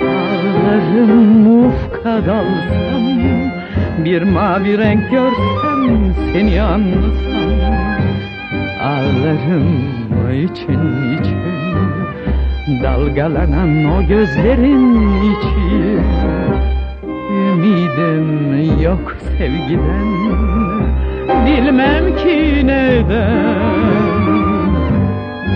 [0.00, 3.06] Ağlarım ufka dalsam
[4.04, 7.35] Bir mavi renk görsem seni anlasam
[8.86, 9.68] Ağlarım
[10.44, 11.38] için için
[12.82, 15.98] Dalgalanan o gözlerin içi
[17.30, 20.06] Ümidim yok sevgiden
[21.46, 23.66] Bilmem ki neden.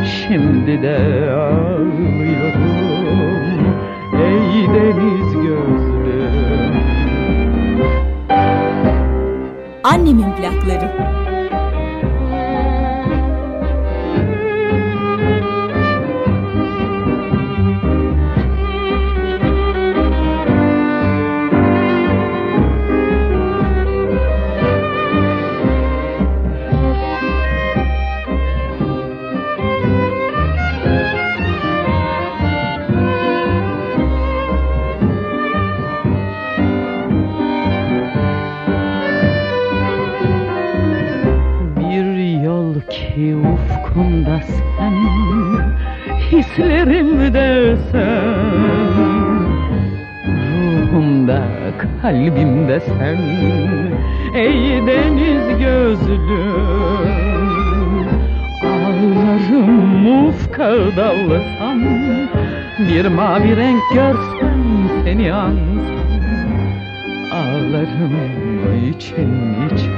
[0.05, 0.99] Şimdi de
[1.33, 2.61] ağlıyorum
[4.15, 6.75] Ey deniz gözlüm.
[9.85, 11.30] Annemin plakları.
[46.61, 48.35] Hislerimde sen.
[50.53, 51.43] Ruhumda
[52.03, 53.19] kalbimde sen.
[54.35, 56.21] Ey deniz gözlüm.
[58.65, 61.81] Ağlarım ufka dalsam
[62.79, 64.63] Bir mavi renk görsem
[65.05, 66.01] seni ansam
[67.33, 68.15] Ağlarım
[68.91, 69.93] için için.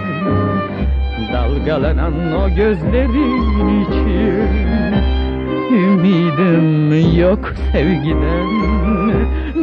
[1.33, 5.22] Dalgalanan o gözlerin için
[5.73, 8.49] Ümidim yok sevgiden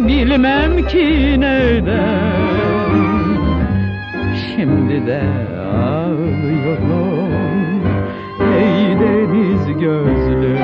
[0.07, 2.39] Bilmem ki neden
[4.55, 5.23] Şimdi de
[5.73, 6.99] ağlıyorum
[8.41, 10.59] Ey deniz gözlüm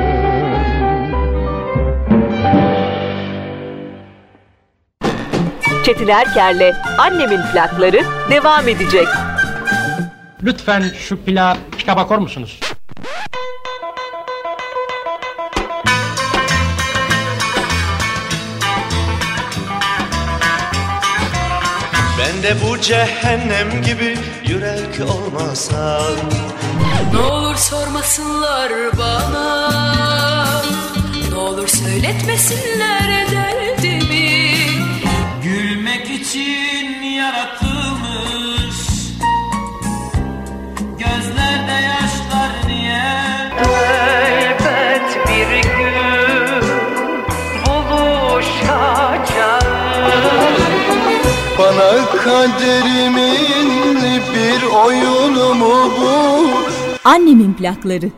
[5.85, 9.07] Çetin Erker'le Annemin plakları devam edecek.
[10.43, 12.59] Lütfen şu plağa pika bakar musunuz?
[22.45, 24.17] De bu cehennem gibi
[24.47, 26.15] yürek olmasam
[27.13, 30.61] Ne olur sormasınlar bana
[31.29, 33.74] Ne olur söyletmesinler derdimi
[51.59, 53.97] Bana kaderimin
[54.35, 56.47] bir oyunu mu bu?
[57.03, 58.09] Annemin plakları.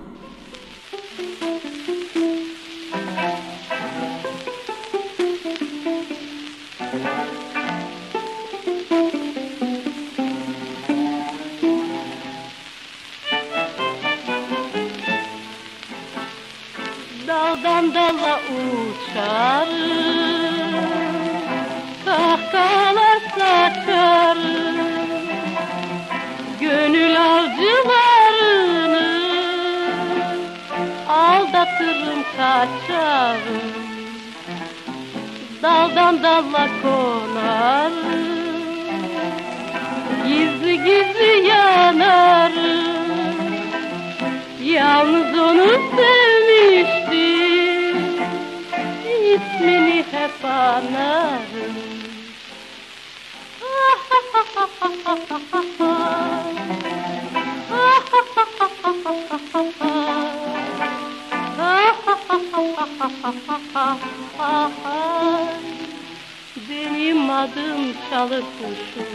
[66.70, 69.06] Benim adım çalı kuşu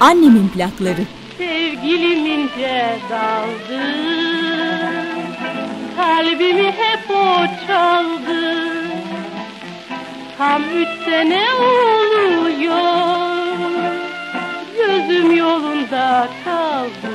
[0.00, 1.06] Annemin plakları.
[1.38, 4.13] Sevgilim ince daldı
[6.14, 8.42] Kalbimi hep o çaldı.
[10.38, 12.76] Tam üç sene oluyor.
[14.76, 17.14] Gözüm yolunda kaldı.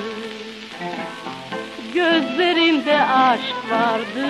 [1.94, 4.28] Gözlerinde aşk vardı.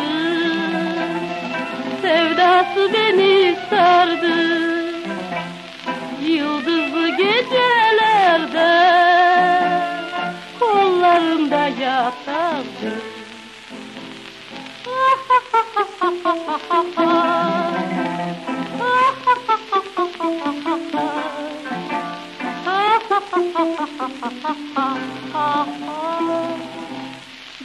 [2.01, 3.28] Sevdası beni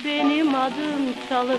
[0.05, 1.59] Benim adım çalı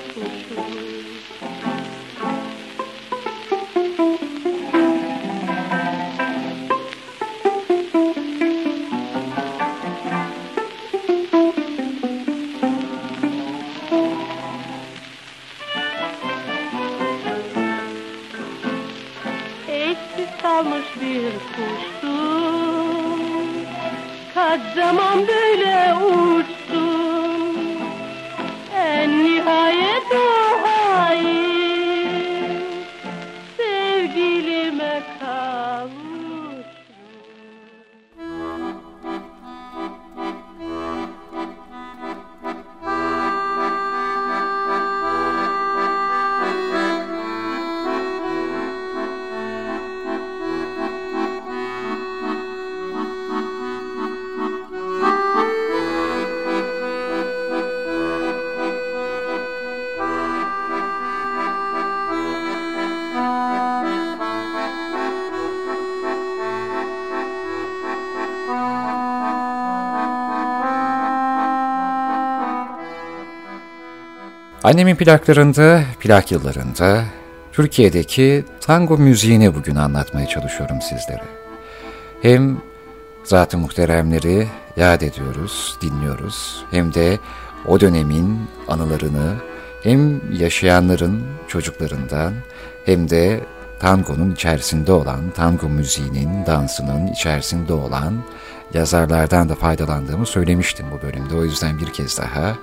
[74.66, 77.04] Annemin plaklarında, plak yıllarında
[77.52, 81.24] Türkiye'deki tango müziğini bugün anlatmaya çalışıyorum sizlere.
[82.22, 82.58] Hem
[83.24, 84.48] zat-ı muhteremleri
[84.78, 86.66] yad ediyoruz, dinliyoruz.
[86.72, 87.20] Hem de
[87.68, 89.34] o dönemin anılarını
[89.84, 92.34] hem yaşayanların çocuklarından
[92.86, 93.40] hem de
[93.80, 98.14] tangonun içerisinde olan, tango müziğinin, dansının içerisinde olan
[98.74, 101.36] yazarlardan da faydalandığımı söylemiştim bu bölümde.
[101.36, 102.56] O yüzden bir kez daha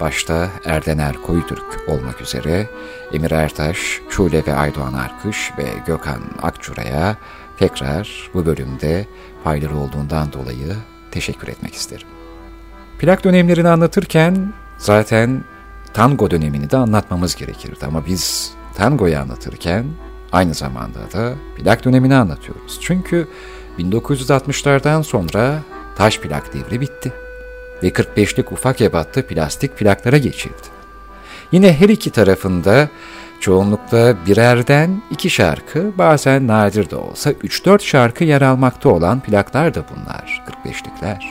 [0.00, 2.66] başta Erdener Koyutürk olmak üzere
[3.12, 7.16] Emir Ertaş, Şule ve Aydoğan Arkış ve Gökhan Akçura'ya
[7.58, 9.06] tekrar bu bölümde
[9.44, 10.76] payları olduğundan dolayı
[11.10, 12.08] teşekkür etmek isterim.
[12.98, 15.44] Plak dönemlerini anlatırken zaten
[15.94, 19.86] tango dönemini de anlatmamız gerekirdi ama biz tangoyu anlatırken
[20.32, 22.78] aynı zamanda da plak dönemini anlatıyoruz.
[22.80, 23.28] Çünkü
[23.78, 25.58] 1960'lardan sonra
[25.96, 27.12] taş plak devri bitti
[27.82, 30.76] ve 45'lik ufak ebatlı plastik plaklara geçildi.
[31.52, 32.88] Yine her iki tarafında
[33.40, 39.84] çoğunlukla birerden iki şarkı, bazen nadir de olsa 3-4 şarkı yer almakta olan plaklar da
[39.90, 41.22] bunlar, 45'likler.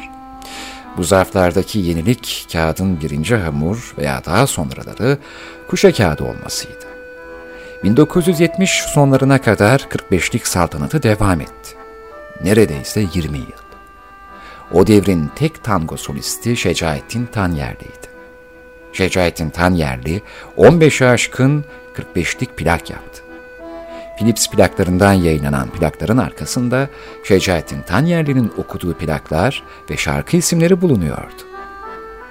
[0.97, 5.17] Bu zarflardaki yenilik kağıdın birinci hamur veya daha sonraları
[5.67, 6.85] kuşa kağıdı olmasıydı.
[7.83, 11.84] 1970 sonlarına kadar 45'lik saltanatı devam etti.
[12.43, 13.65] Neredeyse 20 yıl.
[14.71, 18.07] O devrin tek tango solisti Şecaettin Tanyerli'ydi.
[18.93, 20.21] Şecaettin Tanyerli
[20.57, 21.65] 15'e aşkın
[21.95, 23.21] 45'lik plak yaptı.
[24.17, 26.89] Philips plaklarından yayınlanan plakların arkasında
[27.23, 31.41] Şecaettin Tanyerli'nin okuduğu plaklar ve şarkı isimleri bulunuyordu.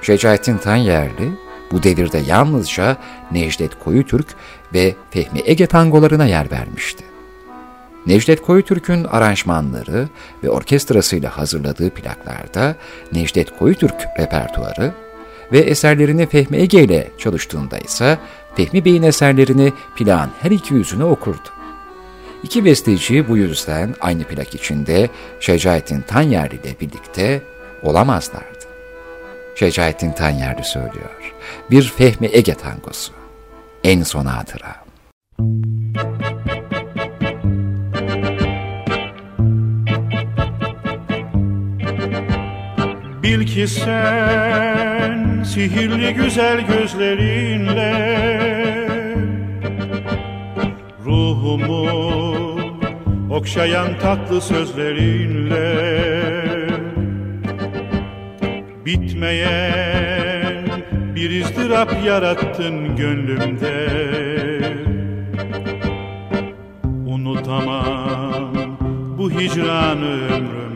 [0.03, 1.33] Şecaettin Tanyerli
[1.73, 2.97] bu devirde yalnızca
[3.31, 4.27] Necdet Koyutürk
[4.75, 7.05] ve Fehmi Ege tangolarına yer vermişti.
[8.07, 10.09] Necdet Koyutürk'ün aranjmanları
[10.45, 12.77] ve orkestrasıyla hazırladığı plaklarda
[13.13, 14.93] Necdet Koyutürk repertuarı
[15.53, 18.19] ve eserlerini Fehmi Ege ile çalıştığında ise
[18.55, 21.49] Fehmi Bey'in eserlerini plağın her iki yüzüne okurdu.
[22.43, 27.43] İki besteci bu yüzden aynı plak içinde Şecaettin Tanyerli ile birlikte
[27.83, 28.65] olamazlardı.
[29.57, 31.35] Şecaettin Tanyerli söylüyor.
[31.71, 33.13] Bir Fehmi Ege tangosu.
[33.85, 34.85] En son hatıra.
[43.35, 47.95] Bil ki sen sihirli güzel gözlerinle.
[51.05, 51.87] Ruhumu
[53.31, 55.77] okşayan tatlı sözlerinle.
[58.87, 60.65] Bitmeyen
[61.15, 63.89] bir izdırap yarattın gönlümde.
[67.07, 68.55] Unutamam
[69.19, 70.74] bu hicran ömrümde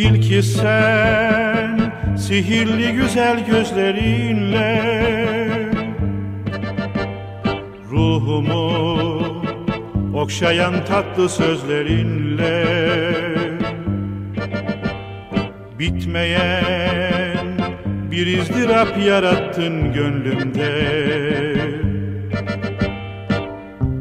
[0.00, 4.82] Bil ki sen Sihirli güzel gözlerinle
[7.90, 8.72] Ruhumu
[10.14, 12.66] okşayan tatlı sözlerinle
[15.78, 17.46] Bitmeyen
[18.10, 20.72] bir izdırap yarattın gönlümde.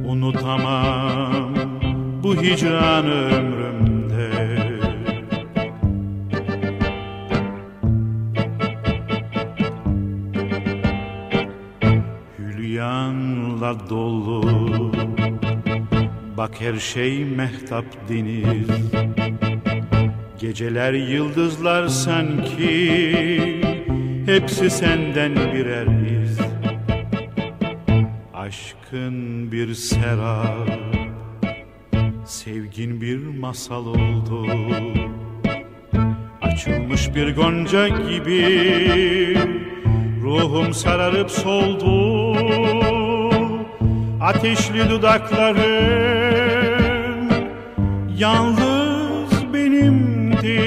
[0.06, 1.56] Unutamam
[2.24, 3.89] bu hicran ömrümde
[16.60, 18.68] her şey mehtap deniz
[20.40, 23.62] Geceler yıldızlar sanki
[24.26, 25.88] Hepsi senden birer
[26.22, 26.40] iz.
[28.34, 30.70] Aşkın bir serap
[32.26, 34.48] Sevgin bir masal oldu.
[36.42, 38.44] Açılmış bir gonca gibi
[40.22, 42.36] Ruhum sararıp soldu.
[44.22, 46.39] Ateşli dudakların
[48.20, 50.60] Yalnız benimdi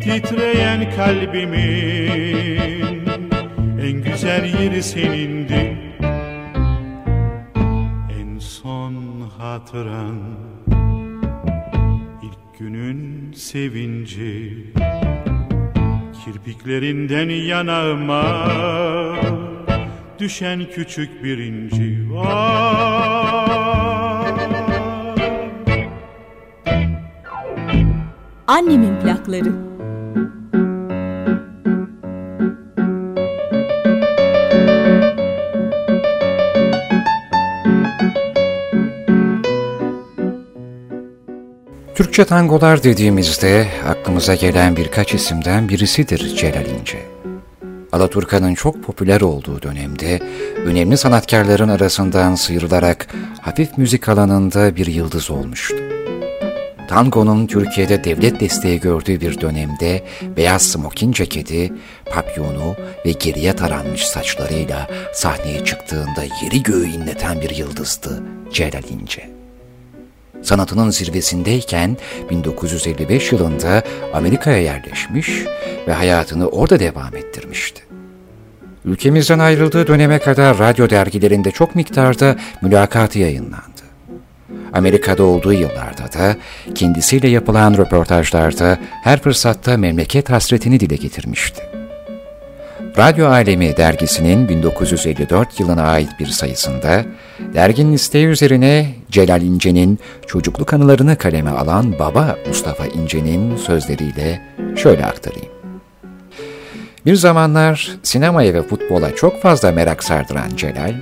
[0.00, 1.54] Titreyen kalbimin.
[3.80, 5.76] En güzel yeri senindi.
[8.20, 8.94] En son
[9.38, 10.18] hatıran
[12.22, 14.64] ilk günün sevinci.
[16.24, 18.24] Kirpiklerinden yanağıma
[20.18, 22.14] Düşen küçük bir inci
[28.54, 29.52] Annemin plakları.
[41.94, 46.98] Türkçe tangolar dediğimizde aklımıza gelen birkaç isimden birisidir Celal İnce.
[47.92, 50.20] Alaturka'nın çok popüler olduğu dönemde
[50.56, 53.06] önemli sanatkarların arasından sıyrılarak
[53.40, 55.93] hafif müzik alanında bir yıldız olmuştu.
[56.94, 60.04] Tango'nun Türkiye'de devlet desteği gördüğü bir dönemde
[60.36, 61.72] beyaz smokin ceketi,
[62.10, 62.76] papyonu
[63.06, 68.22] ve geriye taranmış saçlarıyla sahneye çıktığında yeri göğü inleten bir yıldızdı
[68.52, 69.30] Celal İnce.
[70.42, 71.96] Sanatının zirvesindeyken
[72.30, 73.82] 1955 yılında
[74.12, 75.30] Amerika'ya yerleşmiş
[75.88, 77.82] ve hayatını orada devam ettirmişti.
[78.84, 83.73] Ülkemizden ayrıldığı döneme kadar radyo dergilerinde çok miktarda mülakatı yayınlandı.
[84.74, 86.36] Amerika'da olduğu yıllarda da
[86.74, 91.62] kendisiyle yapılan röportajlarda her fırsatta memleket hasretini dile getirmişti.
[92.98, 97.04] Radyo Alemi dergisinin 1954 yılına ait bir sayısında
[97.54, 104.42] derginin isteği üzerine Celal İnce'nin çocukluk anılarını kaleme alan baba Mustafa İnce'nin sözleriyle
[104.76, 105.54] şöyle aktarayım.
[107.06, 110.94] Bir zamanlar sinemaya ve futbola çok fazla merak sardıran Celal,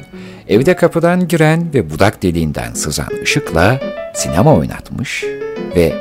[0.53, 3.81] evde kapıdan giren ve budak deliğinden sızan ışıkla
[4.15, 5.25] sinema oynatmış
[5.77, 5.93] ve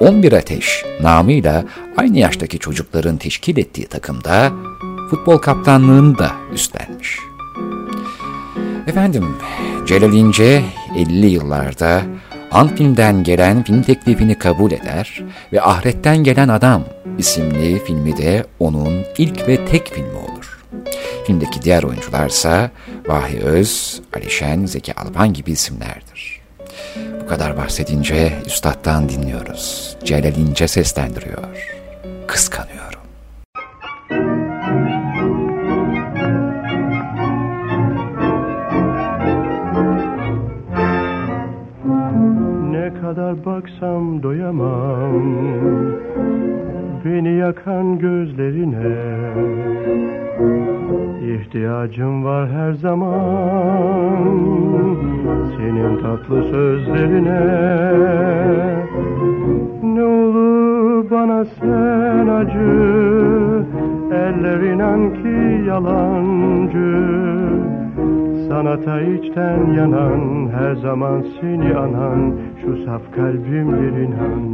[0.00, 1.64] 11 Ateş namıyla
[1.96, 4.52] aynı yaştaki çocukların teşkil ettiği takımda
[5.10, 7.18] futbol kaptanlığını da üstlenmiş.
[8.86, 9.24] Efendim,
[9.86, 10.62] Celal İnce
[10.96, 12.02] 50'li yıllarda
[12.50, 16.84] Anfilm'den gelen film teklifini kabul eder ve Ahret'ten Gelen Adam
[17.18, 20.33] isimli filmi de onun ilk ve tek filmi olur.
[21.26, 22.70] Filmdeki diğer oyuncularsa
[23.06, 26.40] Vahi Öz, Alişen, Zeki Alpan gibi isimlerdir.
[27.22, 29.96] Bu kadar bahsedince üstattan dinliyoruz.
[30.04, 31.68] Celal İnce seslendiriyor.
[32.26, 33.00] Kıskanıyorum.
[42.70, 45.22] Ne kadar baksam doyamam
[47.04, 48.94] Beni yakan gözlerine
[51.34, 54.28] İhtiyacım var her zaman.
[55.56, 57.40] Senin tatlı sözlerine
[59.82, 62.94] Ne olur bana sen acı.
[64.12, 66.94] Eller inan ki yalancı.
[68.48, 72.34] Sanata içten yanan Her zaman seni anan.
[72.62, 74.53] Şu saf kalbimdir inan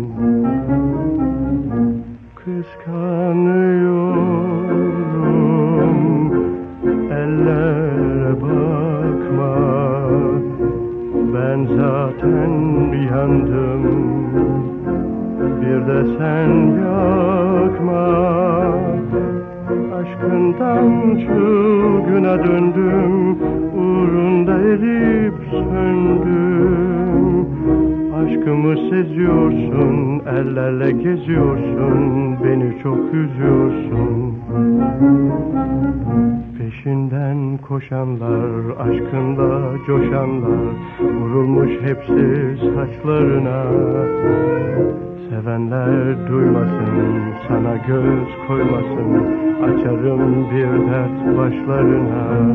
[37.91, 43.63] koşanlar Aşkınla coşanlar Vurulmuş hepsi saçlarına.
[45.31, 49.13] Sevenler duymasın Sana göz koymasın
[49.63, 52.55] Açarım bir dert başlarına.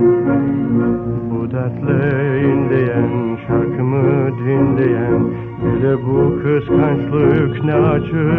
[1.31, 5.27] Bu dertle inleyen Şarkımı dinleyen
[5.61, 8.31] Bile bu kıskançlık ne acı.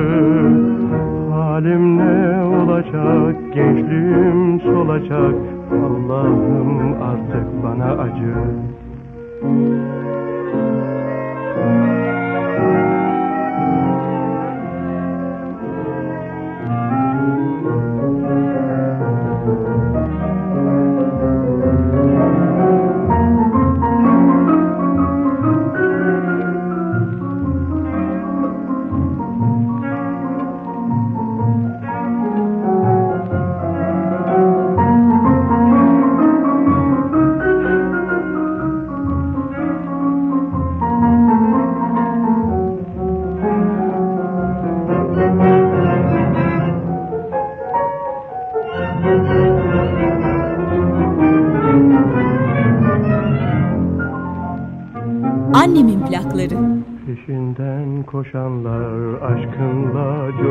[1.31, 8.35] Halim ne olacak Gençliğim solacak Allah'ım artık bana acı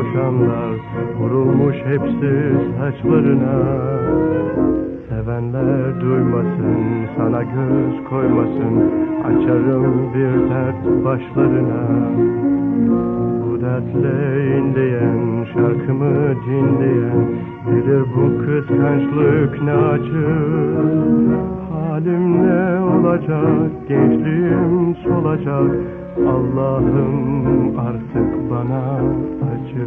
[0.06, 0.76] aşkınla coşanlar
[1.18, 3.56] Vurulmuş hepsi saçlarına.
[5.08, 8.92] Sevenler duymasın, sana göz koymasın
[9.24, 11.82] Açarım bir dert başlarına.
[13.42, 17.26] Bu dertle inleyen, şarkımı dinleyen
[17.66, 20.26] Bilir bu kıskançlık ne acı?
[21.70, 28.96] Halim ne olacak, gençliğim solacak Allah'ım artık bana
[29.52, 29.86] acı.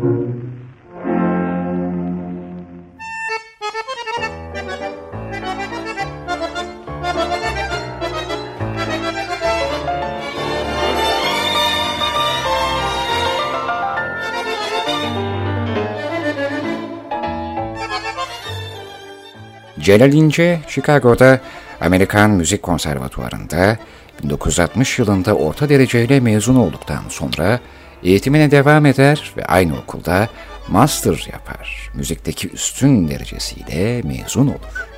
[19.79, 21.39] Celal İnce, Chicago'da
[21.81, 23.77] Amerikan Müzik Konservatuvarı'nda
[24.23, 27.59] 1960 yılında orta dereceyle mezun olduktan sonra
[28.03, 30.29] eğitimine devam eder ve aynı okulda
[30.67, 31.91] master yapar.
[31.93, 34.89] Müzikteki üstün derecesiyle mezun olur.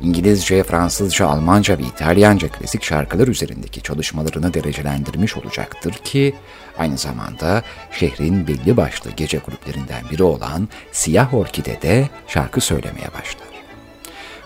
[0.00, 6.34] İngilizce, Fransızca, Almanca ve İtalyanca klasik şarkılar üzerindeki çalışmalarını derecelendirmiş olacaktır ki
[6.78, 7.62] aynı zamanda
[7.92, 13.53] şehrin belli başlı gece kulüplerinden biri olan Siyah Orkide'de şarkı söylemeye başlar.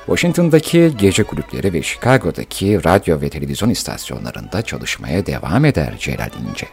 [0.08, 6.66] Washington'daki gece kulüpleri ve Chicago'daki radyo ve televizyon istasyonlarında çalışmaya devam eder Celal İnce.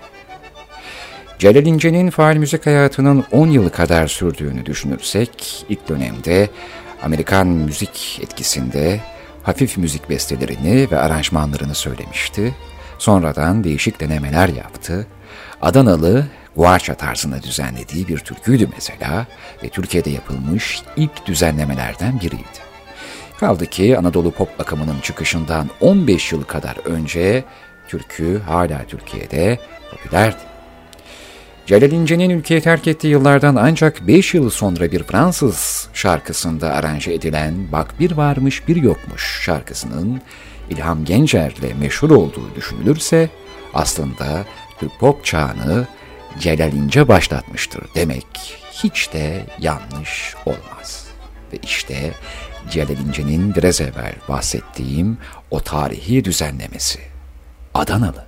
[1.40, 6.50] Celal İnce'nin faal müzik hayatının 10 yılı kadar sürdüğünü düşünürsek, ilk dönemde
[7.04, 9.00] Amerikan müzik etkisinde
[9.44, 12.56] hafif müzik bestelerini ve aranjmanlarını söylemişti.
[13.00, 15.08] Sonradan değişik denemeler yaptı.
[15.62, 19.28] Adanalı Guarça tarzında düzenlediği bir türküydü mesela
[19.64, 22.65] ve Türkiye'de yapılmış ilk düzenlemelerden biriydi.
[23.40, 27.44] Kaldı ki Anadolu pop akımının çıkışından 15 yıl kadar önce
[27.88, 29.60] türkü hala Türkiye'de
[29.92, 30.56] popülerdi.
[31.66, 37.72] Celal İnce'nin ülkeyi terk ettiği yıllardan ancak 5 yıl sonra bir Fransız şarkısında aranje edilen
[37.72, 40.22] Bak Bir Varmış Bir Yokmuş şarkısının
[40.70, 43.30] İlham Gencer'le meşhur olduğu düşünülürse
[43.74, 44.46] aslında
[44.80, 45.88] Türk pop çağını
[46.40, 48.28] Celal İnce başlatmıştır demek
[48.72, 51.08] hiç de yanlış olmaz.
[51.54, 52.12] Ve işte
[52.70, 55.18] Celal İnce'nin biraz evvel bahsettiğim
[55.52, 57.00] o tarihi düzenlemesi.
[57.74, 58.26] Adanalı.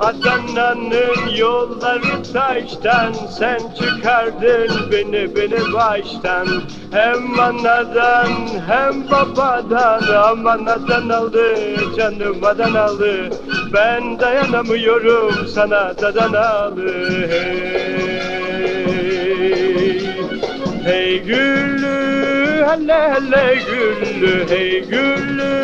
[0.00, 6.46] Adana'nın yolları taştan Sen çıkardın beni beni baştan
[6.90, 8.28] Hem anadan
[8.68, 11.54] hem babadan Aman adan aldı
[11.96, 13.30] canım adan aldı
[13.74, 18.13] Ben dayanamıyorum sana dadan aldı Hey,
[20.84, 24.48] hey güllü hele hele güllü.
[24.48, 25.54] Hey güllü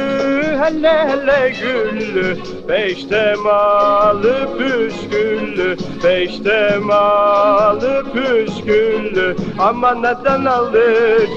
[0.61, 2.37] hele hele güllü.
[2.69, 5.77] Beşte malı püsküllü.
[6.05, 9.37] Beşte malı püsküllü.
[9.59, 10.83] Aman neden aldı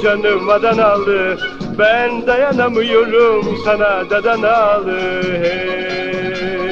[0.04, 1.38] canım adan aldı?
[1.80, 5.22] Ben dayanamıyorum sana dadan aldı.
[5.44, 6.63] Hey.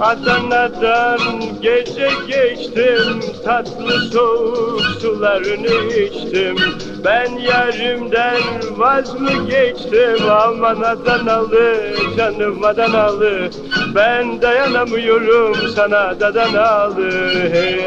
[0.00, 1.18] Adana'dan
[1.62, 6.56] gece geçtim Tatlı soğuk sularını içtim.
[7.04, 8.42] Ben yarimden
[8.76, 10.30] vaz mı geçtim?
[10.30, 11.74] Aman Adanalı
[12.16, 13.50] canım Adanalı.
[13.94, 17.10] Ben dayanamıyorum sana Adanalı
[17.52, 17.80] Hey,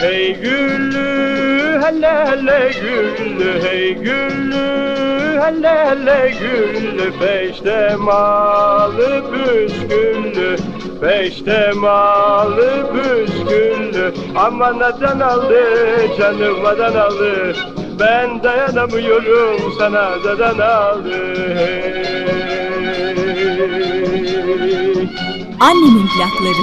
[0.00, 3.62] hey güllü hele hele güllü.
[3.62, 10.56] Hey güllü hele güllü Peşte malı püsküllü
[11.00, 15.64] Peşte malı püsküllü Aman Adanalı
[16.18, 17.54] canım Adanalı
[18.00, 22.18] Ben dayanamıyorum sana Adanalı hey.
[25.60, 26.62] Annemin plakları.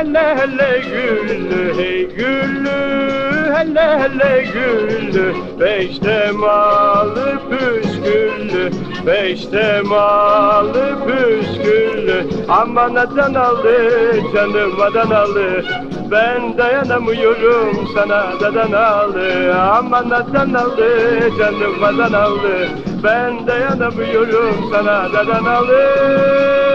[0.00, 2.70] Hele hele güllü Hey güllü.
[3.54, 5.34] Hele hele güllü.
[5.60, 8.70] Beşte malı püsküllü.
[9.06, 12.26] Beşte malı püsküllü.
[12.48, 15.64] Aman Adanalı canım Adanalı
[16.10, 20.88] Ben dayanamıyorum sana Adanalı Aman Adanalı
[21.38, 22.68] canım Adanalı
[23.04, 26.69] Ben dayanamıyorum sana Adanalı